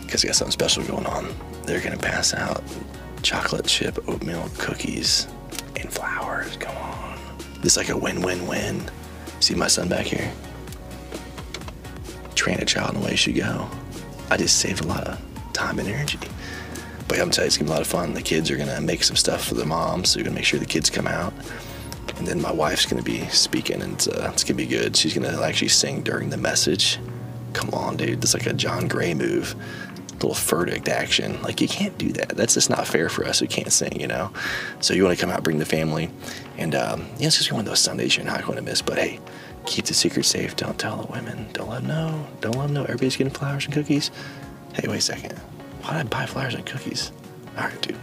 [0.00, 1.34] because I got something special going on.
[1.64, 2.62] They're gonna pass out
[3.22, 5.26] chocolate chip oatmeal cookies
[5.76, 6.56] and flowers.
[6.56, 7.18] Come on,
[7.60, 8.82] this is like a win-win-win.
[9.40, 10.30] See my son back here?
[12.34, 13.68] Train a child in the way she go.
[14.30, 15.18] I just saved a lot of
[15.52, 16.18] time and energy.
[17.08, 18.14] But I'm telling you, it's gonna be a lot of fun.
[18.14, 20.58] The kids are gonna make some stuff for the moms, so you're gonna make sure
[20.58, 21.32] the kids come out.
[22.16, 24.96] And then my wife's gonna be speaking, and uh, it's gonna be good.
[24.96, 26.98] She's gonna actually sing during the message.
[27.52, 29.54] Come on, dude, that's like a John Gray move.
[30.14, 31.42] Little verdict action.
[31.42, 32.30] Like you can't do that.
[32.30, 34.30] That's just not fair for us who can't sing, you know.
[34.80, 36.10] So you want to come out, bring the family,
[36.56, 38.80] and um, yeah, it's just one of those Sundays you're not going to miss.
[38.80, 39.18] But hey,
[39.66, 40.54] keep the secret safe.
[40.56, 41.48] Don't tell the women.
[41.52, 42.26] Don't let them know.
[42.40, 42.82] Don't let them know.
[42.84, 44.10] Everybody's getting flowers and cookies.
[44.74, 45.32] Hey, wait a second.
[45.82, 47.12] Why did I buy flowers and cookies?
[47.58, 47.96] All right, dude.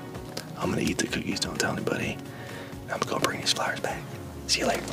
[0.57, 1.39] I'm gonna eat the cookies.
[1.39, 2.15] Don't tell anybody.
[2.91, 3.99] I'm gonna bring these flowers back.
[4.47, 4.83] See you later.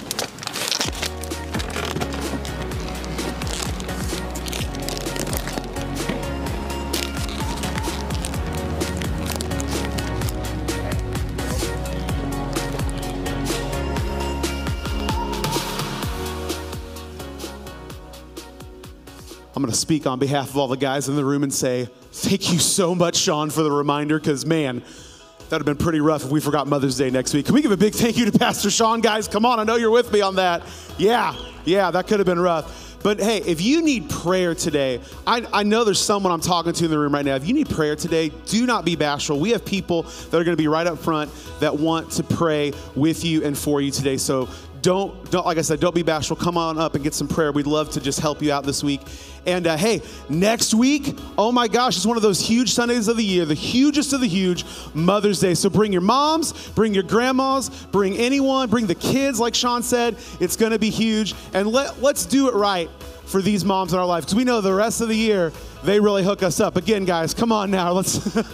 [19.67, 22.53] Going to speak on behalf of all the guys in the room and say, thank
[22.53, 26.25] you so much, Sean, for the reminder, because man, that would have been pretty rough
[26.25, 27.47] if we forgot Mother's Day next week.
[27.47, 29.27] Can we give a big thank you to Pastor Sean, guys?
[29.27, 30.63] Come on, I know you're with me on that.
[30.99, 33.03] Yeah, yeah, that could have been rough.
[33.03, 36.85] But hey, if you need prayer today, I, I know there's someone I'm talking to
[36.85, 37.35] in the room right now.
[37.35, 39.41] If you need prayer today, do not be bashful.
[39.41, 42.73] We have people that are going to be right up front that want to pray
[42.95, 44.17] with you and for you today.
[44.17, 44.49] So
[44.83, 46.37] don't, don't like I said, don't be bashful.
[46.37, 47.51] Come on up and get some prayer.
[47.51, 49.01] We'd love to just help you out this week.
[49.47, 53.17] And uh, hey, next week, oh my gosh, it's one of those huge Sundays of
[53.17, 55.55] the year, the hugest of the huge, Mother's Day.
[55.55, 60.17] So bring your moms, bring your grandmas, bring anyone, bring the kids, like Sean said.
[60.41, 61.35] It's going to be huge.
[61.55, 62.91] And let, let's do it right
[63.27, 65.53] for these moms in our life because we know the rest of the year
[65.85, 66.77] they really hook us up.
[66.77, 67.93] Again, guys, come on now.
[67.93, 68.37] Let's.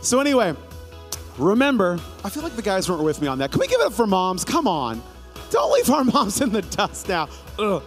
[0.00, 0.54] So, anyway,
[1.38, 3.50] remember, I feel like the guys weren't with me on that.
[3.50, 4.44] Can we give it up for moms?
[4.44, 5.02] Come on.
[5.50, 7.28] Don't leave our moms in the dust now.
[7.58, 7.82] Ugh.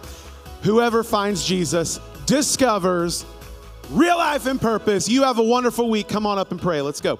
[0.62, 3.24] Whoever finds Jesus discovers
[3.90, 5.08] real life and purpose.
[5.08, 6.08] You have a wonderful week.
[6.08, 6.82] Come on up and pray.
[6.82, 7.18] Let's go.